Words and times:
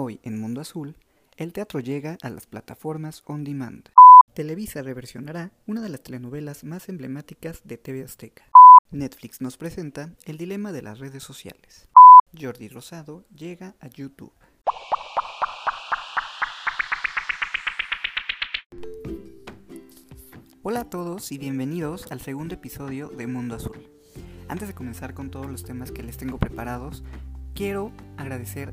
Hoy 0.00 0.20
en 0.22 0.40
Mundo 0.40 0.60
Azul, 0.60 0.94
el 1.36 1.52
teatro 1.52 1.80
llega 1.80 2.18
a 2.22 2.30
las 2.30 2.46
plataformas 2.46 3.24
on 3.26 3.42
demand. 3.42 3.88
Televisa 4.32 4.80
reversionará 4.80 5.50
una 5.66 5.80
de 5.80 5.88
las 5.88 6.04
telenovelas 6.04 6.62
más 6.62 6.88
emblemáticas 6.88 7.62
de 7.64 7.78
TV 7.78 8.04
Azteca. 8.04 8.44
Netflix 8.92 9.40
nos 9.40 9.56
presenta 9.56 10.14
el 10.24 10.38
dilema 10.38 10.70
de 10.70 10.82
las 10.82 11.00
redes 11.00 11.24
sociales. 11.24 11.88
Jordi 12.40 12.68
Rosado 12.68 13.24
llega 13.34 13.74
a 13.80 13.88
YouTube. 13.88 14.30
Hola 20.62 20.82
a 20.82 20.90
todos 20.90 21.32
y 21.32 21.38
bienvenidos 21.38 22.12
al 22.12 22.20
segundo 22.20 22.54
episodio 22.54 23.08
de 23.08 23.26
Mundo 23.26 23.56
Azul. 23.56 23.90
Antes 24.46 24.68
de 24.68 24.74
comenzar 24.74 25.12
con 25.14 25.32
todos 25.32 25.50
los 25.50 25.64
temas 25.64 25.90
que 25.90 26.04
les 26.04 26.16
tengo 26.16 26.38
preparados, 26.38 27.02
quiero 27.52 27.90
agradecer 28.16 28.72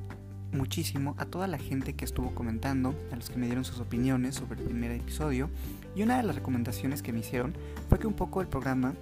muchísimo 0.56 1.16
a 1.18 1.26
toda 1.26 1.48
la 1.48 1.58
gente 1.58 1.94
que 1.94 2.06
estuvo 2.06 2.34
comentando, 2.34 2.96
a 3.12 3.16
los 3.16 3.30
que 3.30 3.38
me 3.38 3.46
dieron 3.46 3.66
sus 3.66 3.80
opiniones 3.80 4.36
sobre 4.36 4.60
el 4.60 4.66
primer 4.66 4.92
episodio. 4.92 5.50
Y 5.96 6.02
una 6.02 6.18
de 6.18 6.24
las 6.24 6.36
recomendaciones 6.36 7.02
que 7.02 7.14
me 7.14 7.20
hicieron 7.20 7.54
fue 7.90 8.00
que 8.00 8.08
un 8.08 8.14
poco 8.14 8.42
el 8.42 8.48
programa 8.48 8.96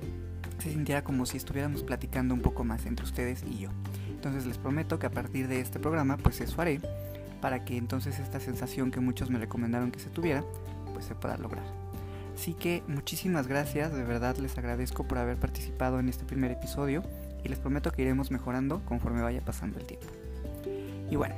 se 0.60 0.72
sintiera 0.72 1.04
como 1.04 1.26
si 1.26 1.38
estuviéramos 1.38 1.84
platicando 1.84 2.34
un 2.34 2.42
poco 2.42 2.64
más 2.64 2.86
entre 2.86 3.06
ustedes 3.06 3.44
y 3.44 3.60
yo. 3.60 3.70
Entonces 4.10 4.46
les 4.46 4.58
prometo 4.58 5.00
que 5.00 5.08
a 5.08 5.12
partir 5.12 5.48
de 5.48 5.60
este 5.60 5.80
programa 5.80 6.18
pues 6.18 6.40
eso 6.42 6.62
haré 6.62 6.80
para 7.42 7.66
que 7.66 7.76
entonces 7.76 8.20
esta 8.20 8.40
sensación 8.40 8.90
que 8.90 9.02
muchos 9.02 9.30
me 9.30 9.40
recomendaron 9.40 9.92
que 9.92 10.00
se 10.00 10.10
tuviera 10.10 10.44
pues 10.94 11.06
se 11.06 11.16
pueda 11.16 11.38
lograr. 11.38 11.66
Así 12.34 12.54
que 12.54 12.84
muchísimas 12.88 13.48
gracias, 13.48 13.94
de 13.94 14.04
verdad 14.04 14.38
les 14.38 14.58
agradezco 14.58 15.06
por 15.06 15.18
haber 15.18 15.38
participado 15.38 16.00
en 16.00 16.10
este 16.10 16.24
primer 16.24 16.52
episodio 16.52 17.04
y 17.44 17.50
les 17.50 17.60
prometo 17.60 17.92
que 17.92 18.02
iremos 18.02 18.32
mejorando 18.32 18.84
conforme 18.86 19.22
vaya 19.22 19.42
pasando 19.42 19.80
el 19.80 19.86
tiempo. 19.86 20.08
Y 21.12 21.16
bueno, 21.16 21.36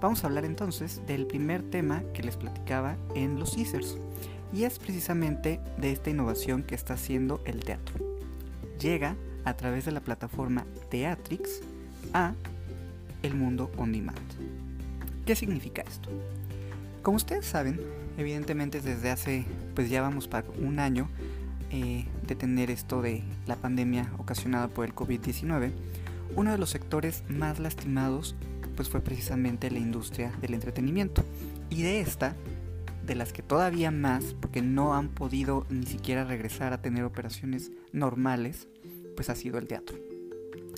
vamos 0.00 0.24
a 0.24 0.26
hablar 0.26 0.44
entonces 0.44 1.00
del 1.06 1.26
primer 1.26 1.62
tema 1.62 2.02
que 2.14 2.22
les 2.22 2.36
platicaba 2.36 2.96
en 3.14 3.38
los 3.38 3.54
Caesars. 3.54 3.96
Y 4.52 4.64
es 4.64 4.78
precisamente 4.78 5.60
de 5.76 5.92
esta 5.92 6.10
innovación 6.10 6.62
que 6.62 6.74
está 6.74 6.94
haciendo 6.94 7.40
el 7.44 7.60
teatro. 7.60 7.94
Llega 8.80 9.16
a 9.44 9.54
través 9.56 9.84
de 9.84 9.92
la 9.92 10.00
plataforma 10.00 10.64
Teatrix 10.90 11.60
a 12.12 12.34
el 13.22 13.34
mundo 13.34 13.70
on 13.76 13.92
demand. 13.92 14.18
¿Qué 15.26 15.36
significa 15.36 15.82
esto? 15.82 16.08
Como 17.02 17.16
ustedes 17.16 17.46
saben, 17.46 17.80
evidentemente 18.18 18.80
desde 18.80 19.10
hace, 19.10 19.44
pues 19.74 19.88
ya 19.88 20.02
vamos 20.02 20.26
para 20.26 20.48
un 20.60 20.80
año 20.80 21.08
eh, 21.70 22.06
de 22.26 22.34
tener 22.34 22.70
esto 22.70 23.00
de 23.00 23.22
la 23.46 23.56
pandemia 23.56 24.10
ocasionada 24.18 24.68
por 24.68 24.84
el 24.84 24.94
COVID-19, 24.94 25.70
uno 26.34 26.50
de 26.50 26.58
los 26.58 26.70
sectores 26.70 27.22
más 27.28 27.58
lastimados 27.60 28.34
pues 28.80 28.88
fue 28.88 29.02
precisamente 29.02 29.70
la 29.70 29.78
industria 29.78 30.32
del 30.40 30.54
entretenimiento. 30.54 31.22
Y 31.68 31.82
de 31.82 32.00
esta, 32.00 32.34
de 33.04 33.14
las 33.14 33.30
que 33.34 33.42
todavía 33.42 33.90
más, 33.90 34.34
porque 34.40 34.62
no 34.62 34.94
han 34.94 35.10
podido 35.10 35.66
ni 35.68 35.84
siquiera 35.84 36.24
regresar 36.24 36.72
a 36.72 36.80
tener 36.80 37.04
operaciones 37.04 37.72
normales, 37.92 38.68
pues 39.16 39.28
ha 39.28 39.34
sido 39.34 39.58
el 39.58 39.68
teatro. 39.68 39.98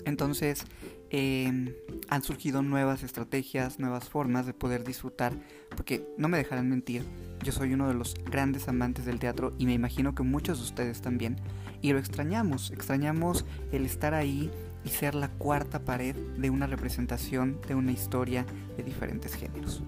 Entonces, 0.03 0.65
em, 1.11 1.71
han 2.09 2.23
surgido 2.23 2.61
nuevas 2.61 3.03
estrategias, 3.03 3.79
nuevas 3.79 4.09
formas 4.09 4.45
de 4.45 4.53
poder 4.53 4.83
disfrutar, 4.83 5.31
porque 5.69 6.05
no 6.17 6.27
me 6.27 6.37
dejarán 6.37 6.69
mentir, 6.69 7.05
yo 7.41 7.53
soy 7.53 7.73
uno 7.73 7.87
de 7.87 7.93
los 7.93 8.15
grandes 8.25 8.67
amantes 8.67 9.05
del 9.05 9.19
teatro 9.19 9.53
y 9.57 9.65
me 9.65 9.73
imagino 9.73 10.13
que 10.13 10.23
muchos 10.23 10.57
de 10.57 10.65
ustedes 10.65 11.01
también, 11.01 11.37
y 11.81 11.93
lo 11.93 11.99
extrañamos, 11.99 12.69
extrañamos 12.71 13.45
el 13.71 13.85
estar 13.85 14.13
ahí 14.13 14.51
y 14.85 14.89
ser 14.89 15.15
la 15.15 15.29
cuarta 15.29 15.79
pared 15.79 16.15
de 16.15 16.49
una 16.49 16.67
representación 16.67 17.59
de 17.67 17.75
una 17.75 17.91
historia 17.91 18.45
de 18.77 18.83
diferentes 18.83 19.35
géneros. 19.35 19.81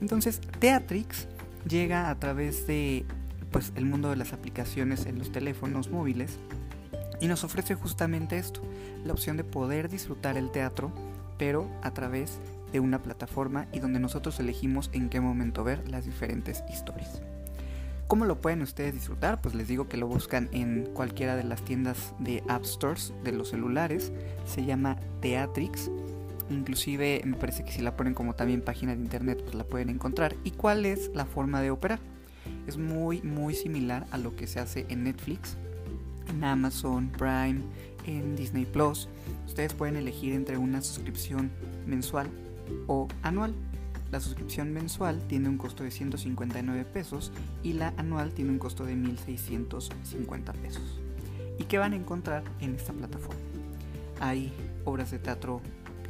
Entonces, 0.00 0.40
Teatrix 0.58 1.28
llega 1.68 2.10
a 2.10 2.18
través 2.18 2.66
de 2.66 3.04
pues 3.50 3.72
el 3.76 3.86
mundo 3.86 4.10
de 4.10 4.16
las 4.16 4.32
aplicaciones 4.32 5.06
en 5.06 5.18
los 5.18 5.30
teléfonos 5.30 5.88
móviles 5.88 6.38
y 7.20 7.28
nos 7.28 7.44
ofrece 7.44 7.74
justamente 7.74 8.36
esto, 8.36 8.60
la 9.04 9.12
opción 9.12 9.36
de 9.36 9.44
poder 9.44 9.88
disfrutar 9.88 10.36
el 10.36 10.50
teatro, 10.50 10.92
pero 11.38 11.70
a 11.82 11.92
través 11.92 12.40
de 12.72 12.80
una 12.80 13.00
plataforma 13.00 13.68
y 13.72 13.78
donde 13.78 14.00
nosotros 14.00 14.40
elegimos 14.40 14.90
en 14.92 15.08
qué 15.08 15.20
momento 15.20 15.62
ver 15.62 15.88
las 15.88 16.04
diferentes 16.04 16.64
historias. 16.68 17.22
¿Cómo 18.06 18.26
lo 18.26 18.40
pueden 18.40 18.62
ustedes 18.62 18.92
disfrutar? 18.92 19.40
Pues 19.40 19.54
les 19.54 19.66
digo 19.66 19.88
que 19.88 19.96
lo 19.96 20.06
buscan 20.06 20.48
en 20.52 20.84
cualquiera 20.92 21.36
de 21.36 21.44
las 21.44 21.62
tiendas 21.62 22.14
de 22.18 22.42
App 22.48 22.64
Stores 22.64 23.14
de 23.24 23.32
los 23.32 23.48
celulares. 23.48 24.12
Se 24.46 24.64
llama 24.64 24.96
Teatrix. 25.20 25.90
Inclusive 26.50 27.22
me 27.24 27.36
parece 27.36 27.64
que 27.64 27.72
si 27.72 27.80
la 27.80 27.96
ponen 27.96 28.12
como 28.12 28.34
también 28.34 28.60
página 28.60 28.94
de 28.94 29.00
internet 29.00 29.40
pues 29.42 29.54
la 29.54 29.64
pueden 29.64 29.88
encontrar. 29.88 30.36
¿Y 30.44 30.50
cuál 30.50 30.84
es 30.84 31.10
la 31.14 31.24
forma 31.24 31.62
de 31.62 31.70
operar? 31.70 31.98
Es 32.66 32.76
muy 32.76 33.22
muy 33.22 33.54
similar 33.54 34.06
a 34.10 34.18
lo 34.18 34.36
que 34.36 34.46
se 34.46 34.60
hace 34.60 34.84
en 34.90 35.04
Netflix, 35.04 35.56
en 36.28 36.44
Amazon 36.44 37.08
Prime, 37.08 37.62
en 38.06 38.36
Disney 38.36 38.66
Plus. 38.66 39.08
Ustedes 39.46 39.72
pueden 39.72 39.96
elegir 39.96 40.34
entre 40.34 40.58
una 40.58 40.82
suscripción 40.82 41.50
mensual 41.86 42.28
o 42.86 43.08
anual. 43.22 43.54
La 44.10 44.20
suscripción 44.20 44.72
mensual 44.72 45.20
tiene 45.26 45.48
un 45.48 45.58
costo 45.58 45.82
de 45.82 45.90
159 45.90 46.84
pesos 46.84 47.32
y 47.62 47.72
la 47.72 47.94
anual 47.96 48.32
tiene 48.32 48.52
un 48.52 48.58
costo 48.58 48.84
de 48.84 48.94
1.650 48.94 50.52
pesos. 50.52 51.00
¿Y 51.58 51.64
qué 51.64 51.78
van 51.78 51.92
a 51.92 51.96
encontrar 51.96 52.44
en 52.60 52.74
esta 52.74 52.92
plataforma? 52.92 53.40
Hay 54.20 54.52
obras 54.84 55.10
de 55.10 55.18
teatro 55.18 55.60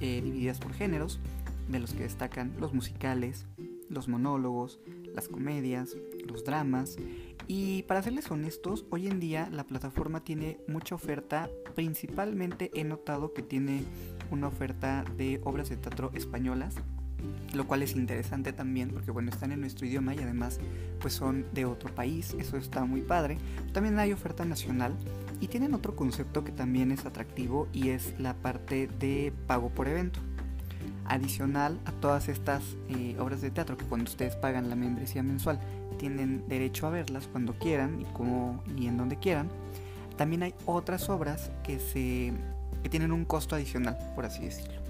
eh, 0.01 0.21
divididas 0.23 0.59
por 0.59 0.73
géneros, 0.75 1.21
de 1.69 1.81
los 1.81 1.95
que 1.95 2.03
destacan 2.03 2.53
los 2.61 2.75
musicales, 2.75 3.47
los 3.89 4.09
monólogos, 4.09 4.81
las 5.15 5.29
comedias, 5.29 5.97
los 6.27 6.45
dramas. 6.45 6.97
Y 7.47 7.85
para 7.85 8.03
serles 8.03 8.31
honestos, 8.31 8.85
hoy 8.91 9.07
en 9.07 9.21
día 9.21 9.49
la 9.51 9.65
plataforma 9.65 10.23
tiene 10.25 10.59
mucha 10.69 10.95
oferta, 10.95 11.49
principalmente 11.75 12.71
he 12.75 12.85
notado 12.85 13.33
que 13.33 13.43
tiene 13.43 13.85
una 14.31 14.49
oferta 14.49 15.05
de 15.17 15.41
obras 15.45 15.69
de 15.69 15.77
teatro 15.77 16.11
españolas 16.15 16.75
lo 17.55 17.67
cual 17.67 17.83
es 17.83 17.95
interesante 17.95 18.53
también 18.53 18.91
porque 18.91 19.11
bueno 19.11 19.31
están 19.31 19.53
en 19.53 19.61
nuestro 19.61 19.87
idioma 19.87 20.15
y 20.15 20.19
además 20.19 20.59
pues 21.01 21.15
son 21.15 21.45
de 21.53 21.65
otro 21.65 21.95
país 21.95 22.35
eso 22.39 22.57
está 22.57 22.85
muy 22.85 23.03
padre. 23.03 23.39
También 23.73 23.99
hay 23.99 24.13
oferta 24.13 24.45
nacional 24.45 24.95
y 25.41 25.49
tienen 25.49 25.75
otro 25.75 25.97
concepto 25.97 26.45
que 26.45 26.53
también 26.53 26.91
es 26.93 27.07
atractivo 27.07 27.69
y 27.73 27.91
es 27.91 28.15
la 28.19 28.35
parte 28.35 28.89
de 28.99 29.33
pago 29.47 29.71
por 29.71 29.89
evento. 29.89 30.21
Adicional 31.07 31.79
a 31.85 31.93
todas 31.93 32.29
estas 32.29 32.63
eh, 32.89 33.17
obras 33.19 33.41
de 33.43 33.51
teatro 33.51 33.77
que 33.77 33.85
cuando 33.85 34.11
ustedes 34.11 34.37
pagan 34.37 34.71
la 34.71 34.77
membresía 34.77 35.23
mensual 35.23 35.61
tienen 35.99 36.49
derecho 36.49 36.87
a 36.87 36.91
verlas 36.91 37.29
cuando 37.31 37.59
quieran 37.59 38.01
y 38.01 38.81
y 38.81 38.87
en 38.87 38.97
donde 38.97 39.19
quieran. 39.19 39.49
También 40.17 40.43
hay 40.43 40.55
otras 40.67 41.09
obras 41.09 41.51
que 41.63 41.79
se 41.79 42.33
que 42.83 42.89
tienen 42.89 43.13
un 43.13 43.25
costo 43.25 43.55
adicional 43.55 43.99
por 44.15 44.25
así 44.25 44.45
decirlo. 44.45 44.81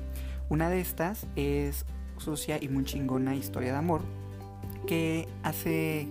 Una 0.49 0.69
de 0.69 0.81
estas 0.81 1.27
es 1.37 1.87
sucia 2.19 2.59
y 2.61 2.69
muy 2.69 2.85
chingona 2.85 3.35
historia 3.35 3.73
de 3.73 3.79
amor 3.79 4.03
que 4.87 5.29
hace 5.43 6.09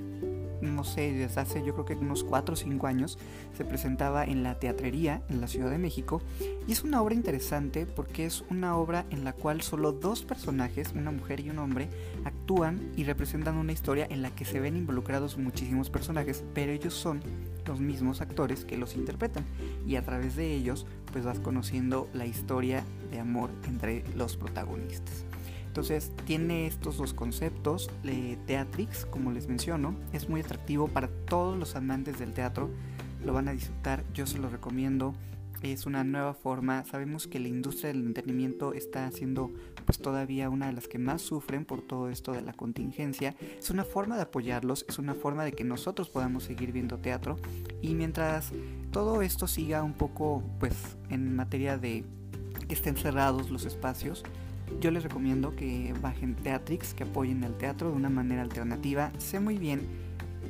no 0.63 0.83
sé, 0.83 1.13
desde 1.13 1.41
hace 1.41 1.63
yo 1.63 1.73
creo 1.73 1.85
que 1.85 1.95
unos 1.95 2.23
4 2.23 2.53
o 2.53 2.55
5 2.55 2.87
años 2.87 3.17
se 3.55 3.65
presentaba 3.65 4.23
en 4.23 4.43
la 4.43 4.59
teatrería 4.59 5.21
en 5.29 5.41
la 5.41 5.47
Ciudad 5.47 5.69
de 5.69 5.77
México 5.77 6.21
y 6.67 6.71
es 6.71 6.83
una 6.83 7.01
obra 7.01 7.13
interesante 7.13 7.85
porque 7.85 8.25
es 8.25 8.43
una 8.49 8.77
obra 8.77 9.05
en 9.09 9.23
la 9.23 9.33
cual 9.33 9.61
solo 9.61 9.91
dos 9.91 10.23
personajes, 10.23 10.93
una 10.95 11.11
mujer 11.11 11.41
y 11.41 11.49
un 11.49 11.59
hombre, 11.59 11.89
actúan 12.23 12.91
y 12.95 13.03
representan 13.03 13.57
una 13.57 13.73
historia 13.73 14.07
en 14.09 14.21
la 14.21 14.31
que 14.31 14.45
se 14.45 14.59
ven 14.59 14.77
involucrados 14.77 15.37
muchísimos 15.37 15.89
personajes, 15.89 16.43
pero 16.53 16.71
ellos 16.71 16.93
son 16.93 17.21
los 17.65 17.79
mismos 17.79 18.21
actores 18.21 18.65
que 18.65 18.77
los 18.77 18.95
interpretan 18.95 19.45
y 19.85 19.95
a 19.95 20.03
través 20.03 20.35
de 20.35 20.53
ellos 20.53 20.85
pues 21.11 21.25
vas 21.25 21.39
conociendo 21.39 22.09
la 22.13 22.25
historia 22.25 22.83
de 23.11 23.19
amor 23.19 23.49
entre 23.67 24.03
los 24.15 24.37
protagonistas. 24.37 25.25
Entonces 25.73 26.11
tiene 26.27 26.67
estos 26.67 26.97
dos 26.97 27.15
conceptos, 27.15 27.89
de 28.03 28.37
Teatrix, 28.45 29.07
como 29.07 29.31
les 29.31 29.47
menciono, 29.47 29.95
es 30.13 30.29
muy 30.29 30.41
atractivo 30.41 30.87
para 30.87 31.07
todos 31.07 31.57
los 31.57 31.75
amantes 31.75 32.19
del 32.19 32.31
teatro, 32.31 32.69
lo 33.25 33.33
van 33.33 33.47
a 33.47 33.53
disfrutar, 33.53 34.03
yo 34.13 34.27
se 34.27 34.37
lo 34.37 34.51
recomiendo, 34.51 35.15
es 35.63 35.87
una 35.87 36.03
nueva 36.03 36.35
forma, 36.35 36.85
sabemos 36.85 37.25
que 37.25 37.39
la 37.39 37.47
industria 37.47 37.87
del 37.87 38.05
entretenimiento 38.05 38.73
está 38.73 39.09
siendo 39.09 39.49
pues 39.83 39.97
todavía 39.97 40.47
una 40.51 40.67
de 40.67 40.73
las 40.73 40.87
que 40.87 40.99
más 40.99 41.23
sufren 41.23 41.65
por 41.65 41.81
todo 41.81 42.07
esto 42.09 42.33
de 42.33 42.43
la 42.43 42.53
contingencia, 42.53 43.35
es 43.57 43.71
una 43.71 43.83
forma 43.83 44.15
de 44.15 44.21
apoyarlos, 44.21 44.85
es 44.87 44.99
una 44.99 45.15
forma 45.15 45.43
de 45.43 45.53
que 45.53 45.63
nosotros 45.63 46.07
podamos 46.07 46.43
seguir 46.43 46.71
viendo 46.71 46.99
teatro 46.99 47.39
y 47.81 47.95
mientras 47.95 48.51
todo 48.91 49.23
esto 49.23 49.47
siga 49.47 49.81
un 49.81 49.93
poco 49.93 50.43
pues 50.59 50.75
en 51.09 51.35
materia 51.35 51.79
de 51.79 52.05
que 52.67 52.75
estén 52.75 52.95
cerrados 52.95 53.49
los 53.49 53.65
espacios, 53.65 54.23
yo 54.79 54.91
les 54.91 55.03
recomiendo 55.03 55.55
que 55.55 55.93
bajen 56.01 56.35
Teatrix, 56.35 56.93
que 56.93 57.03
apoyen 57.03 57.43
el 57.43 57.53
teatro 57.55 57.89
de 57.89 57.95
una 57.95 58.09
manera 58.09 58.41
alternativa. 58.41 59.11
Sé 59.17 59.39
muy 59.39 59.57
bien 59.57 59.81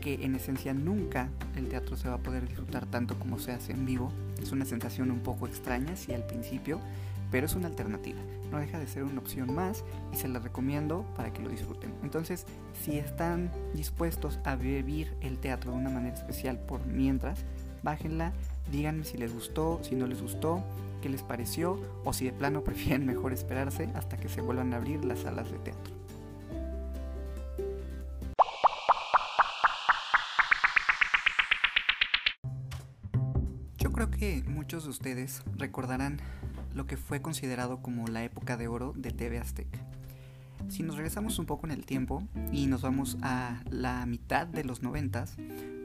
que 0.01 0.25
en 0.25 0.36
esencia 0.36 0.74
nunca 0.74 1.30
el 1.56 1.69
teatro 1.69 1.95
se 1.95 2.10
va 2.10 2.15
a 2.15 2.18
poder 2.18 2.48
disfrutar 2.48 2.86
tanto 2.86 3.18
como 3.18 3.39
se 3.39 3.51
hace 3.51 3.71
en 3.71 3.86
vivo. 3.86 4.12
Es 4.42 4.51
una 4.51 4.65
sensación 4.65 5.12
un 5.12 5.19
poco 5.19 5.48
extraña, 5.48 5.95
sí, 5.95 6.13
al 6.13 6.25
principio, 6.25 6.80
pero 7.31 7.45
es 7.45 7.56
una 7.56 7.68
alternativa. 7.68 8.19
No 8.51 8.60
deja 8.60 8.77
de 8.77 8.88
ser 8.88 9.04
una 9.04 9.19
opción 9.19 9.56
más 9.56 9.83
y 10.13 10.18
se 10.18 10.27
la 10.27 10.39
recomiendo 10.39 11.06
para 11.15 11.31
que 11.31 11.42
lo 11.42 11.50
disfruten. 11.50 11.94
Entonces, 12.04 12.45
si 12.83 12.98
están 12.98 13.51
dispuestos 13.74 14.39
a 14.44 14.56
vivir 14.56 15.13
el 15.21 15.39
teatro 15.39 15.71
de 15.71 15.77
una 15.77 15.89
manera 15.89 16.15
especial 16.15 16.60
por 16.60 16.86
mientras, 16.86 17.45
bájenla, 17.81 18.33
díganme 18.71 19.06
si 19.06 19.18
les 19.18 19.33
gustó, 19.33 19.80
si 19.83 19.95
no 19.95 20.06
les 20.06 20.21
gustó, 20.21 20.63
qué 21.03 21.09
les 21.09 21.21
pareció 21.21 21.77
o 22.05 22.13
si 22.13 22.23
de 22.23 22.31
plano 22.31 22.63
prefieren 22.63 23.05
mejor 23.05 23.33
esperarse 23.33 23.89
hasta 23.94 24.15
que 24.15 24.29
se 24.29 24.39
vuelvan 24.39 24.73
a 24.73 24.77
abrir 24.77 25.03
las 25.03 25.19
salas 25.19 25.51
de 25.51 25.59
teatro. 25.59 25.94
Yo 33.77 33.91
creo 33.91 34.09
que 34.09 34.44
muchos 34.47 34.85
de 34.85 34.91
ustedes 34.91 35.44
recordarán 35.57 36.19
lo 36.73 36.88
que 36.88 36.95
fue 36.95 37.21
considerado 37.21 37.81
como 37.81 38.07
la 38.07 38.23
época 38.23 38.55
de 38.55 38.69
oro 38.69 38.94
de 38.95 39.11
TV 39.11 39.39
Azteca. 39.39 39.79
Si 40.69 40.83
nos 40.83 40.95
regresamos 40.95 41.38
un 41.38 41.45
poco 41.45 41.67
en 41.67 41.73
el 41.73 41.85
tiempo 41.85 42.23
y 42.53 42.67
nos 42.67 42.81
vamos 42.81 43.17
a 43.21 43.61
la 43.69 44.05
mitad 44.05 44.47
de 44.47 44.63
los 44.63 44.81
noventas, 44.81 45.35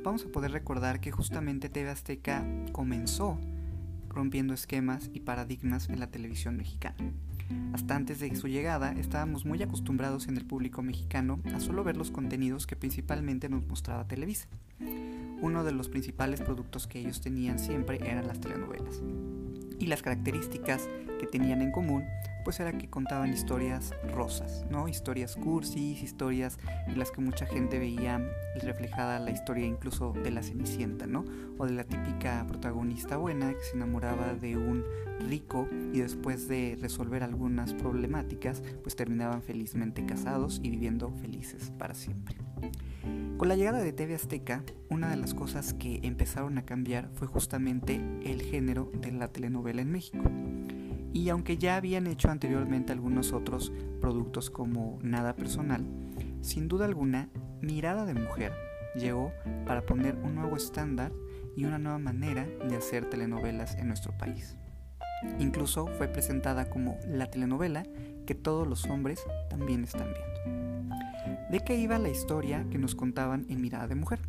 vamos 0.05 0.25
a 0.25 0.29
poder 0.29 0.53
recordar 0.53 1.01
que 1.01 1.11
justamente 1.11 1.69
TV 1.69 1.91
Azteca 1.91 2.47
comenzó 2.71 3.37
rompiendo 4.09 4.55
esquemas 4.55 5.11
y 5.13 5.21
paradigmas 5.21 5.89
en 5.89 6.01
la 6.01 6.11
televisión 6.11 6.57
mexicana. 6.57 6.97
Hasta 7.73 7.97
antes 7.97 8.21
de 8.21 8.35
su 8.37 8.49
llegada 8.49 8.93
estábamos 8.93 9.45
muy 9.45 9.63
acostumbrados 9.63 10.29
en 10.29 10.37
el 10.37 10.45
público 10.45 10.83
mexicano 10.83 11.41
a 11.55 11.61
solo 11.61 11.85
ver 11.85 11.97
los 11.97 12.11
contenidos 12.11 12.67
que 12.67 12.77
principalmente 12.77 13.49
nos 13.49 13.67
mostraba 13.67 14.07
Televisa. 14.07 14.49
Uno 15.41 15.65
de 15.65 15.73
los 15.73 15.89
principales 15.89 16.41
productos 16.41 16.87
que 16.87 16.99
ellos 16.99 17.21
tenían 17.21 17.59
siempre 17.59 17.99
eran 18.03 18.27
las 18.27 18.41
telenovelas 18.41 19.03
y 19.79 19.87
las 19.87 20.03
características 20.03 20.89
que 21.21 21.27
tenían 21.27 21.63
en 21.63 21.71
común 21.71 22.05
pues 22.45 22.61
era 22.61 22.73
que 22.73 22.89
contaban 22.89 23.33
historias 23.33 23.95
rosas, 24.13 24.65
¿no? 24.71 24.89
Historias 24.89 25.37
cursis, 25.37 26.03
historias 26.03 26.59
en 26.87 26.99
las 26.99 27.11
que 27.11 27.21
mucha 27.21 27.47
gente 27.47 27.79
veía 27.79 28.21
reflejada 28.63 29.19
la 29.19 29.31
historia 29.31 29.67
incluso 29.67 30.13
de 30.13 30.31
la 30.31 30.43
Cenicienta, 30.43 31.07
¿no? 31.07 31.25
O 31.59 31.67
de 31.67 31.73
la 31.73 31.85
típica 31.85 32.45
protagonista 32.47 33.17
buena 33.17 33.53
que 33.53 33.63
se 33.63 33.77
enamoraba 33.77 34.35
de 34.35 34.57
un 34.57 34.85
rico 35.29 35.69
y 35.93 36.01
después 36.01 36.49
de 36.49 36.79
resolver 36.81 37.23
algunas 37.23 37.75
problemáticas, 37.75 38.63
pues 38.83 38.97
terminaban 38.97 39.43
felizmente 39.43 40.07
casados 40.07 40.61
y 40.63 40.71
viviendo 40.71 41.11
felices 41.21 41.73
para 41.79 41.95
siempre. 41.95 42.37
Con 43.37 43.49
la 43.49 43.55
llegada 43.55 43.79
de 43.79 43.93
TV 43.93 44.17
Azteca, 44.17 44.65
una 44.89 45.11
de 45.11 45.17
las 45.17 45.33
cosas 45.33 45.73
que 45.75 46.01
empezaron 46.03 46.59
a 46.59 46.65
cambiar 46.65 47.09
fue 47.15 47.29
justamente 47.29 48.01
el 48.25 48.43
género 48.43 48.91
de 49.01 49.13
la 49.13 49.29
telenovela 49.29 49.81
en 49.81 49.93
México. 49.93 50.25
Y 51.13 51.29
aunque 51.31 51.57
ya 51.57 51.77
habían 51.77 52.07
hecho 52.07 52.31
anteriormente 52.31 52.93
algunos 52.93 53.33
otros 53.33 53.73
productos 54.01 54.51
como 54.51 54.99
Nada 55.03 55.35
Personal, 55.35 55.85
sin 56.41 56.69
duda 56.69 56.85
alguna, 56.85 57.29
Mirada 57.61 58.05
de 58.05 58.15
Mujer 58.15 58.53
llegó 58.95 59.33
para 59.67 59.85
poner 59.85 60.17
un 60.17 60.35
nuevo 60.35 60.57
estándar 60.57 61.13
y 61.57 61.65
una 61.65 61.79
nueva 61.79 61.99
manera 61.99 62.47
de 62.69 62.77
hacer 62.77 63.09
telenovelas 63.09 63.77
en 63.77 63.89
nuestro 63.89 64.17
país. 64.17 64.57
Incluso 65.39 65.89
fue 65.99 66.09
presentada 66.09 66.71
como 66.71 66.99
la 67.07 67.27
telenovela 67.27 67.85
que 68.27 68.35
todos 68.35 68.67
los 68.69 68.85
hombres 68.87 69.25
también 69.51 69.85
están 69.85 70.13
viendo. 70.13 70.69
¿De 71.51 71.61
qué 71.61 71.77
iba 71.77 71.99
la 71.99 72.11
historia 72.11 72.67
que 72.71 72.79
nos 72.79 72.95
contaban 72.95 73.47
en 73.49 73.61
Mirada 73.61 73.89
de 73.89 73.95
Mujer? 73.95 74.21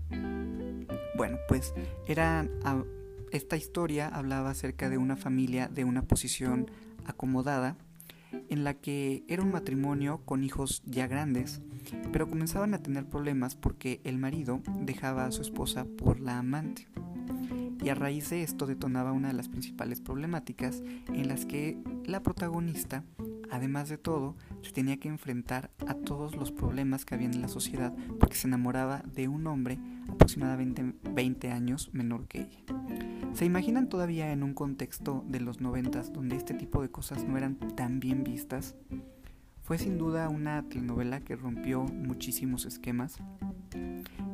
Bueno, 1.15 1.37
pues 1.47 1.73
era 2.07 2.47
esta 3.31 3.57
historia 3.57 4.07
hablaba 4.07 4.51
acerca 4.51 4.89
de 4.89 4.97
una 4.97 5.15
familia 5.15 5.67
de 5.67 5.83
una 5.83 6.03
posición 6.03 6.69
acomodada 7.05 7.77
en 8.49 8.63
la 8.63 8.75
que 8.75 9.23
era 9.27 9.41
un 9.41 9.51
matrimonio 9.51 10.21
con 10.25 10.43
hijos 10.43 10.83
ya 10.85 11.07
grandes, 11.07 11.61
pero 12.11 12.29
comenzaban 12.29 12.73
a 12.73 12.83
tener 12.83 13.05
problemas 13.05 13.55
porque 13.55 14.01
el 14.03 14.17
marido 14.17 14.61
dejaba 14.81 15.25
a 15.25 15.31
su 15.31 15.41
esposa 15.41 15.85
por 15.85 16.19
la 16.19 16.37
amante. 16.37 16.87
Y 17.81 17.89
a 17.89 17.95
raíz 17.95 18.29
de 18.29 18.43
esto 18.43 18.65
detonaba 18.65 19.13
una 19.13 19.29
de 19.29 19.33
las 19.33 19.47
principales 19.47 20.01
problemáticas 20.01 20.83
en 21.07 21.27
las 21.27 21.45
que 21.45 21.77
la 22.05 22.21
protagonista 22.21 23.03
Además 23.49 23.89
de 23.89 23.97
todo, 23.97 24.35
se 24.61 24.71
tenía 24.71 24.97
que 24.97 25.07
enfrentar 25.07 25.71
a 25.87 25.95
todos 25.95 26.35
los 26.35 26.51
problemas 26.51 27.05
que 27.05 27.15
había 27.15 27.27
en 27.27 27.41
la 27.41 27.47
sociedad 27.47 27.93
porque 28.19 28.35
se 28.35 28.47
enamoraba 28.47 29.03
de 29.13 29.27
un 29.27 29.47
hombre 29.47 29.79
aproximadamente 30.07 30.93
20 31.03 31.51
años 31.51 31.89
menor 31.93 32.27
que 32.27 32.41
ella. 32.41 33.18
¿Se 33.33 33.45
imaginan 33.45 33.87
todavía 33.87 34.31
en 34.31 34.43
un 34.43 34.53
contexto 34.53 35.23
de 35.27 35.39
los 35.39 35.61
noventas 35.61 36.11
donde 36.11 36.35
este 36.35 36.53
tipo 36.53 36.81
de 36.81 36.89
cosas 36.89 37.23
no 37.23 37.37
eran 37.37 37.55
tan 37.75 37.99
bien 37.99 38.23
vistas? 38.23 38.75
Fue 39.63 39.77
sin 39.77 39.97
duda 39.97 40.29
una 40.29 40.63
telenovela 40.67 41.21
que 41.21 41.35
rompió 41.35 41.83
muchísimos 41.83 42.65
esquemas 42.65 43.17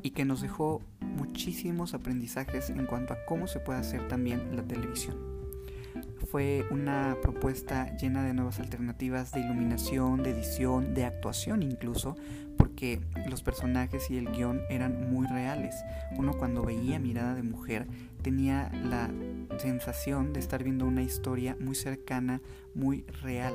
y 0.01 0.11
que 0.11 0.25
nos 0.25 0.41
dejó 0.41 0.81
muchísimos 1.01 1.93
aprendizajes 1.93 2.69
en 2.69 2.85
cuanto 2.85 3.13
a 3.13 3.17
cómo 3.27 3.47
se 3.47 3.59
puede 3.59 3.79
hacer 3.79 4.07
también 4.07 4.55
la 4.55 4.63
televisión 4.63 5.35
fue 6.25 6.65
una 6.69 7.17
propuesta 7.21 7.95
llena 7.95 8.23
de 8.23 8.33
nuevas 8.33 8.59
alternativas 8.59 9.31
de 9.31 9.41
iluminación, 9.41 10.23
de 10.23 10.31
edición, 10.31 10.93
de 10.93 11.05
actuación 11.05 11.63
incluso, 11.63 12.17
porque 12.75 12.99
los 13.29 13.41
personajes 13.41 14.11
y 14.11 14.17
el 14.17 14.29
guion 14.33 14.59
eran 14.69 15.09
muy 15.09 15.25
reales. 15.27 15.75
Uno 16.17 16.33
cuando 16.33 16.61
veía 16.61 16.99
Mirada 16.99 17.33
de 17.33 17.41
Mujer 17.41 17.87
tenía 18.21 18.69
la 18.83 19.09
sensación 19.59 20.33
de 20.33 20.41
estar 20.41 20.61
viendo 20.61 20.85
una 20.85 21.01
historia 21.01 21.55
muy 21.61 21.75
cercana, 21.75 22.41
muy 22.73 23.05
real, 23.21 23.53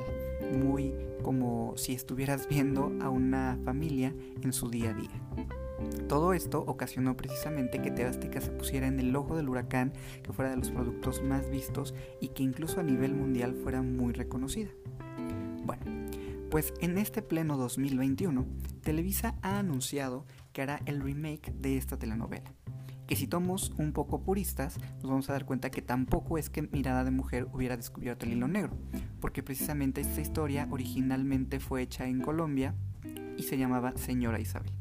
muy 0.59 0.95
como 1.21 1.73
si 1.77 1.93
estuvieras 1.93 2.47
viendo 2.49 2.91
a 2.99 3.11
una 3.11 3.59
familia 3.63 4.11
en 4.41 4.53
su 4.53 4.71
día 4.71 4.89
a 4.89 4.93
día. 4.95 6.07
Todo 6.07 6.33
esto 6.33 6.63
ocasionó 6.65 7.15
precisamente 7.15 7.79
que 7.79 7.91
TV 7.91 8.13
se 8.13 8.51
pusiera 8.51 8.87
en 8.87 8.99
el 8.99 9.15
ojo 9.15 9.35
del 9.35 9.49
huracán, 9.49 9.93
que 10.23 10.33
fuera 10.33 10.49
de 10.49 10.57
los 10.57 10.71
productos 10.71 11.21
más 11.21 11.47
vistos 11.51 11.93
y 12.19 12.29
que 12.29 12.41
incluso 12.41 12.79
a 12.79 12.83
nivel 12.83 13.13
mundial 13.13 13.53
fuera 13.53 13.83
muy 13.83 14.13
reconocida. 14.13 14.71
Bueno, 15.63 16.00
pues 16.51 16.73
en 16.81 16.99
este 16.99 17.23
pleno 17.23 17.57
2021, 17.57 18.45
Televisa 18.83 19.35
ha 19.41 19.57
anunciado 19.57 20.27
que 20.53 20.61
hará 20.61 20.81
el 20.85 21.01
remake 21.01 21.51
de 21.53 21.77
esta 21.77 21.97
telenovela. 21.97 22.53
Que 23.07 23.15
si 23.15 23.25
somos 23.25 23.73
un 23.77 23.91
poco 23.93 24.21
puristas, 24.21 24.77
nos 25.01 25.09
vamos 25.09 25.29
a 25.29 25.33
dar 25.33 25.45
cuenta 25.45 25.71
que 25.71 25.81
tampoco 25.81 26.37
es 26.37 26.49
que 26.49 26.61
Mirada 26.61 27.03
de 27.03 27.11
Mujer 27.11 27.47
hubiera 27.51 27.75
descubierto 27.75 28.25
el 28.25 28.33
hilo 28.33 28.47
negro, 28.47 28.77
porque 29.19 29.41
precisamente 29.41 30.01
esta 30.01 30.21
historia 30.21 30.67
originalmente 30.69 31.59
fue 31.59 31.81
hecha 31.81 32.05
en 32.05 32.21
Colombia 32.21 32.75
y 33.37 33.43
se 33.43 33.57
llamaba 33.57 33.93
Señora 33.95 34.39
Isabel 34.39 34.71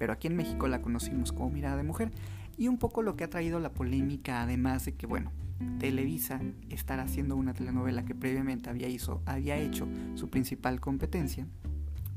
pero 0.00 0.14
aquí 0.14 0.28
en 0.28 0.36
México 0.36 0.66
la 0.66 0.80
conocimos 0.80 1.30
como 1.30 1.50
Mirada 1.50 1.76
de 1.76 1.82
Mujer. 1.82 2.10
Y 2.56 2.68
un 2.68 2.78
poco 2.78 3.02
lo 3.02 3.16
que 3.16 3.24
ha 3.24 3.28
traído 3.28 3.60
la 3.60 3.74
polémica, 3.74 4.40
además 4.40 4.86
de 4.86 4.94
que, 4.94 5.06
bueno, 5.06 5.30
Televisa 5.78 6.40
estará 6.68 7.04
haciendo 7.04 7.36
una 7.36 7.54
telenovela 7.54 8.04
que 8.04 8.14
previamente 8.14 8.70
había, 8.70 8.88
hizo, 8.88 9.22
había 9.26 9.56
hecho 9.56 9.88
su 10.14 10.28
principal 10.28 10.80
competencia, 10.80 11.46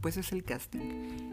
pues 0.03 0.17
es 0.17 0.33
el 0.33 0.43
casting. 0.43 0.81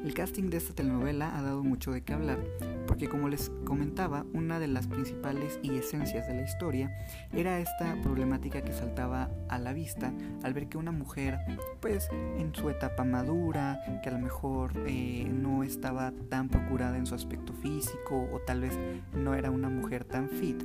El 0.04 0.14
casting 0.14 0.44
de 0.44 0.56
esta 0.56 0.72
telenovela 0.72 1.36
ha 1.36 1.42
dado 1.42 1.64
mucho 1.64 1.90
de 1.90 2.02
qué 2.02 2.12
hablar, 2.12 2.38
porque 2.86 3.08
como 3.08 3.28
les 3.28 3.50
comentaba, 3.64 4.24
una 4.32 4.60
de 4.60 4.68
las 4.68 4.86
principales 4.86 5.58
y 5.60 5.74
esencias 5.74 6.28
de 6.28 6.34
la 6.34 6.42
historia 6.42 6.96
era 7.32 7.58
esta 7.58 8.00
problemática 8.00 8.62
que 8.62 8.72
saltaba 8.72 9.28
a 9.48 9.58
la 9.58 9.72
vista 9.72 10.12
al 10.44 10.54
ver 10.54 10.68
que 10.68 10.78
una 10.78 10.92
mujer, 10.92 11.38
pues 11.80 12.08
en 12.38 12.54
su 12.54 12.70
etapa 12.70 13.02
madura, 13.02 13.80
que 14.04 14.08
a 14.08 14.12
lo 14.12 14.20
mejor 14.20 14.72
eh, 14.86 15.28
no 15.28 15.64
estaba 15.64 16.12
tan 16.28 16.48
procurada 16.48 16.96
en 16.96 17.06
su 17.06 17.16
aspecto 17.16 17.52
físico 17.52 18.28
o 18.32 18.38
tal 18.38 18.60
vez 18.60 18.78
no 19.12 19.34
era 19.34 19.50
una 19.50 19.68
mujer 19.68 20.04
tan 20.04 20.28
fit, 20.28 20.62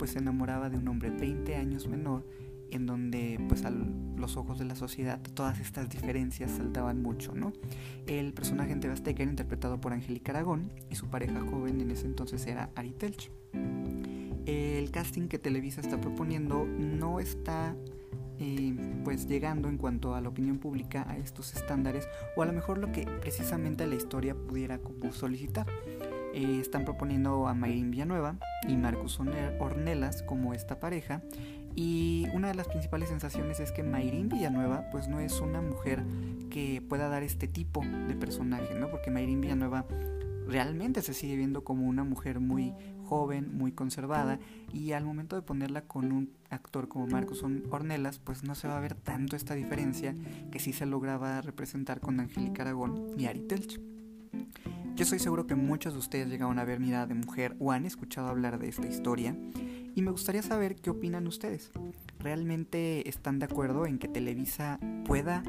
pues 0.00 0.12
se 0.12 0.18
enamoraba 0.18 0.70
de 0.70 0.78
un 0.78 0.88
hombre 0.88 1.10
20 1.10 1.56
años 1.56 1.86
menor 1.86 2.24
en 2.70 2.86
donde 2.86 3.38
pues 3.48 3.66
a 3.66 3.70
los 3.70 4.38
ojos 4.38 4.58
de 4.58 4.64
la 4.64 4.74
sociedad 4.74 5.20
todas 5.34 5.60
estas 5.60 5.90
diferencias 5.90 6.52
saltaban 6.52 7.02
mucho, 7.02 7.34
¿no? 7.34 7.52
El 8.06 8.32
personaje 8.32 8.72
en 8.72 8.80
Tebasteca 8.80 9.22
era 9.22 9.30
interpretado 9.30 9.78
por 9.78 9.92
Angélica 9.92 10.32
Aragón 10.32 10.72
y 10.88 10.94
su 10.94 11.08
pareja 11.08 11.42
joven 11.42 11.82
en 11.82 11.90
ese 11.90 12.06
entonces 12.06 12.46
era 12.46 12.70
Ari 12.76 12.92
Telch. 12.92 13.30
El 14.46 14.90
casting 14.90 15.28
que 15.28 15.38
Televisa 15.38 15.82
está 15.82 16.00
proponiendo 16.00 16.64
no 16.64 17.20
está 17.20 17.76
eh, 18.38 18.74
pues 19.04 19.28
llegando 19.28 19.68
en 19.68 19.76
cuanto 19.76 20.14
a 20.14 20.22
la 20.22 20.30
opinión 20.30 20.56
pública 20.56 21.04
a 21.10 21.18
estos 21.18 21.52
estándares 21.52 22.08
o 22.36 22.42
a 22.42 22.46
lo 22.46 22.54
mejor 22.54 22.78
lo 22.78 22.90
que 22.90 23.04
precisamente 23.20 23.86
la 23.86 23.96
historia 23.96 24.34
pudiera 24.34 24.80
solicitar. 25.12 25.66
Eh, 26.32 26.58
están 26.60 26.84
proponiendo 26.84 27.48
a 27.48 27.54
Mayrin 27.54 27.90
Villanueva 27.90 28.36
y 28.68 28.76
Marcus 28.76 29.18
Ornelas 29.58 30.22
como 30.22 30.54
esta 30.54 30.78
pareja 30.78 31.22
y 31.74 32.26
una 32.32 32.48
de 32.48 32.54
las 32.54 32.68
principales 32.68 33.08
sensaciones 33.08 33.60
es 33.60 33.72
que 33.72 33.82
Mayrin 33.82 34.28
Villanueva 34.28 34.90
pues 34.90 35.08
no 35.08 35.20
es 35.20 35.40
una 35.40 35.60
mujer 35.60 36.04
que 36.50 36.82
pueda 36.88 37.08
dar 37.08 37.22
este 37.22 37.46
tipo 37.46 37.82
de 38.08 38.14
personaje, 38.14 38.74
¿no? 38.74 38.90
Porque 38.90 39.10
Mayrin 39.10 39.40
Villanueva 39.40 39.86
realmente 40.46 41.00
se 41.02 41.14
sigue 41.14 41.36
viendo 41.36 41.62
como 41.62 41.86
una 41.86 42.02
mujer 42.02 42.40
muy 42.40 42.74
joven, 43.04 43.56
muy 43.56 43.72
conservada 43.72 44.38
y 44.72 44.92
al 44.92 45.04
momento 45.04 45.36
de 45.36 45.42
ponerla 45.42 45.82
con 45.82 46.12
un 46.12 46.30
actor 46.48 46.88
como 46.88 47.06
Marcos 47.06 47.44
Ornelas, 47.70 48.18
pues 48.18 48.44
no 48.44 48.54
se 48.54 48.68
va 48.68 48.76
a 48.76 48.80
ver 48.80 48.94
tanto 48.94 49.36
esta 49.36 49.54
diferencia 49.54 50.14
que 50.50 50.58
sí 50.58 50.72
se 50.72 50.86
lograba 50.86 51.40
representar 51.40 52.00
con 52.00 52.20
Angélica 52.20 52.62
Aragón 52.62 53.14
y 53.16 53.26
Ari 53.26 53.40
Telch. 53.40 53.80
Yo 54.96 55.06
soy 55.06 55.18
seguro 55.18 55.46
que 55.46 55.54
muchos 55.54 55.94
de 55.94 55.98
ustedes 55.98 56.28
llegaron 56.28 56.58
a 56.58 56.64
ver 56.64 56.80
Mirada 56.80 57.06
de 57.06 57.14
Mujer 57.14 57.56
o 57.58 57.72
han 57.72 57.86
escuchado 57.86 58.28
hablar 58.28 58.58
de 58.58 58.68
esta 58.68 58.86
historia 58.86 59.36
y 59.94 60.02
me 60.02 60.10
gustaría 60.10 60.42
saber 60.42 60.76
qué 60.76 60.90
opinan 60.90 61.26
ustedes. 61.26 61.70
¿Realmente 62.18 63.08
están 63.08 63.38
de 63.38 63.46
acuerdo 63.46 63.86
en 63.86 63.98
que 63.98 64.08
Televisa 64.08 64.78
pueda 65.04 65.42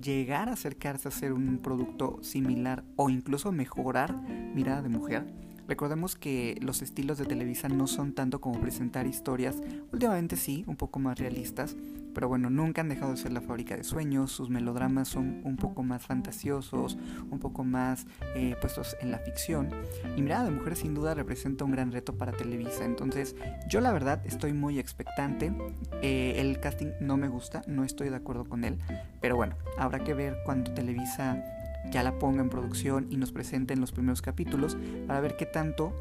llegar 0.00 0.48
a 0.48 0.52
acercarse 0.52 1.08
a 1.08 1.10
ser 1.10 1.32
un 1.32 1.58
producto 1.58 2.18
similar 2.22 2.84
o 2.96 3.10
incluso 3.10 3.50
mejorar 3.52 4.16
Mirada 4.54 4.82
de 4.82 4.88
Mujer? 4.88 5.49
Recordemos 5.70 6.16
que 6.16 6.58
los 6.60 6.82
estilos 6.82 7.16
de 7.16 7.26
Televisa 7.26 7.68
no 7.68 7.86
son 7.86 8.12
tanto 8.12 8.40
como 8.40 8.58
presentar 8.60 9.06
historias, 9.06 9.54
últimamente 9.92 10.34
sí, 10.34 10.64
un 10.66 10.74
poco 10.74 10.98
más 10.98 11.16
realistas, 11.16 11.76
pero 12.12 12.26
bueno, 12.26 12.50
nunca 12.50 12.80
han 12.80 12.88
dejado 12.88 13.12
de 13.12 13.18
ser 13.18 13.30
la 13.30 13.40
fábrica 13.40 13.76
de 13.76 13.84
sueños, 13.84 14.32
sus 14.32 14.50
melodramas 14.50 15.06
son 15.06 15.42
un 15.44 15.56
poco 15.56 15.84
más 15.84 16.04
fantasiosos, 16.04 16.98
un 17.30 17.38
poco 17.38 17.62
más 17.62 18.08
eh, 18.34 18.56
puestos 18.60 18.96
en 19.00 19.12
la 19.12 19.18
ficción. 19.18 19.68
Y 20.16 20.22
Mirada 20.22 20.46
de 20.46 20.50
Mujer 20.50 20.74
sin 20.74 20.92
duda 20.92 21.14
representa 21.14 21.64
un 21.64 21.70
gran 21.70 21.92
reto 21.92 22.18
para 22.18 22.32
Televisa, 22.32 22.84
entonces 22.84 23.36
yo 23.68 23.80
la 23.80 23.92
verdad 23.92 24.26
estoy 24.26 24.52
muy 24.52 24.80
expectante, 24.80 25.52
eh, 26.02 26.34
el 26.38 26.58
casting 26.58 26.88
no 27.00 27.16
me 27.16 27.28
gusta, 27.28 27.62
no 27.68 27.84
estoy 27.84 28.08
de 28.08 28.16
acuerdo 28.16 28.44
con 28.44 28.64
él, 28.64 28.76
pero 29.20 29.36
bueno, 29.36 29.54
habrá 29.78 30.00
que 30.00 30.14
ver 30.14 30.38
cuando 30.44 30.74
Televisa 30.74 31.59
ya 31.90 32.02
la 32.02 32.18
ponga 32.18 32.42
en 32.42 32.50
producción 32.50 33.06
y 33.10 33.16
nos 33.16 33.32
presente 33.32 33.74
en 33.74 33.80
los 33.80 33.92
primeros 33.92 34.22
capítulos 34.22 34.76
para 35.06 35.20
ver 35.20 35.36
qué 35.36 35.46
tanto 35.46 35.92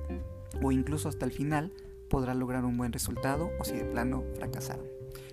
o 0.62 0.72
incluso 0.72 1.10
hasta 1.10 1.26
el 1.26 1.32
final 1.32 1.72
podrá 2.10 2.34
lograr 2.34 2.66
un 2.66 2.78
buen 2.78 2.92
resultado 2.92 3.52
o 3.60 3.64
si 3.64 3.76
de 3.76 3.86
plano 3.86 4.24
fracasaron. 4.36 4.86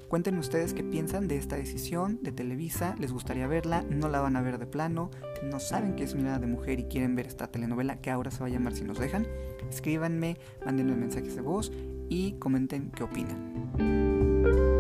Cuenten 0.09 0.39
ustedes 0.39 0.73
qué 0.73 0.85
piensan 0.85 1.27
de 1.27 1.37
esta 1.37 1.57
decisión 1.57 2.21
de 2.23 2.31
Televisa, 2.31 2.95
les 3.01 3.13
gustaría 3.13 3.49
verla, 3.49 3.85
no 3.91 4.09
la 4.09 4.21
van 4.21 4.37
a 4.37 4.43
ver 4.43 4.59
de 4.59 4.67
plano, 4.67 5.11
no 5.43 5.59
saben 5.59 5.97
que 5.97 6.05
es 6.05 6.15
mirada 6.15 6.39
de 6.39 6.47
mujer 6.47 6.79
y 6.79 6.85
quieren 6.85 7.17
ver 7.17 7.27
esta 7.27 7.49
telenovela 7.49 8.01
que 8.01 8.13
ahora 8.13 8.31
se 8.31 8.41
va 8.41 8.47
a 8.47 8.51
llamar 8.51 8.75
Si 8.75 8.85
nos 8.85 8.99
dejan. 8.99 9.27
Escríbanme, 9.69 10.37
mándenme 10.65 10.95
mensajes 10.95 11.35
de 11.35 11.43
voz 11.43 11.73
y 12.09 12.35
comenten 12.35 12.93
qué 12.93 13.03
opinan. 13.03 14.76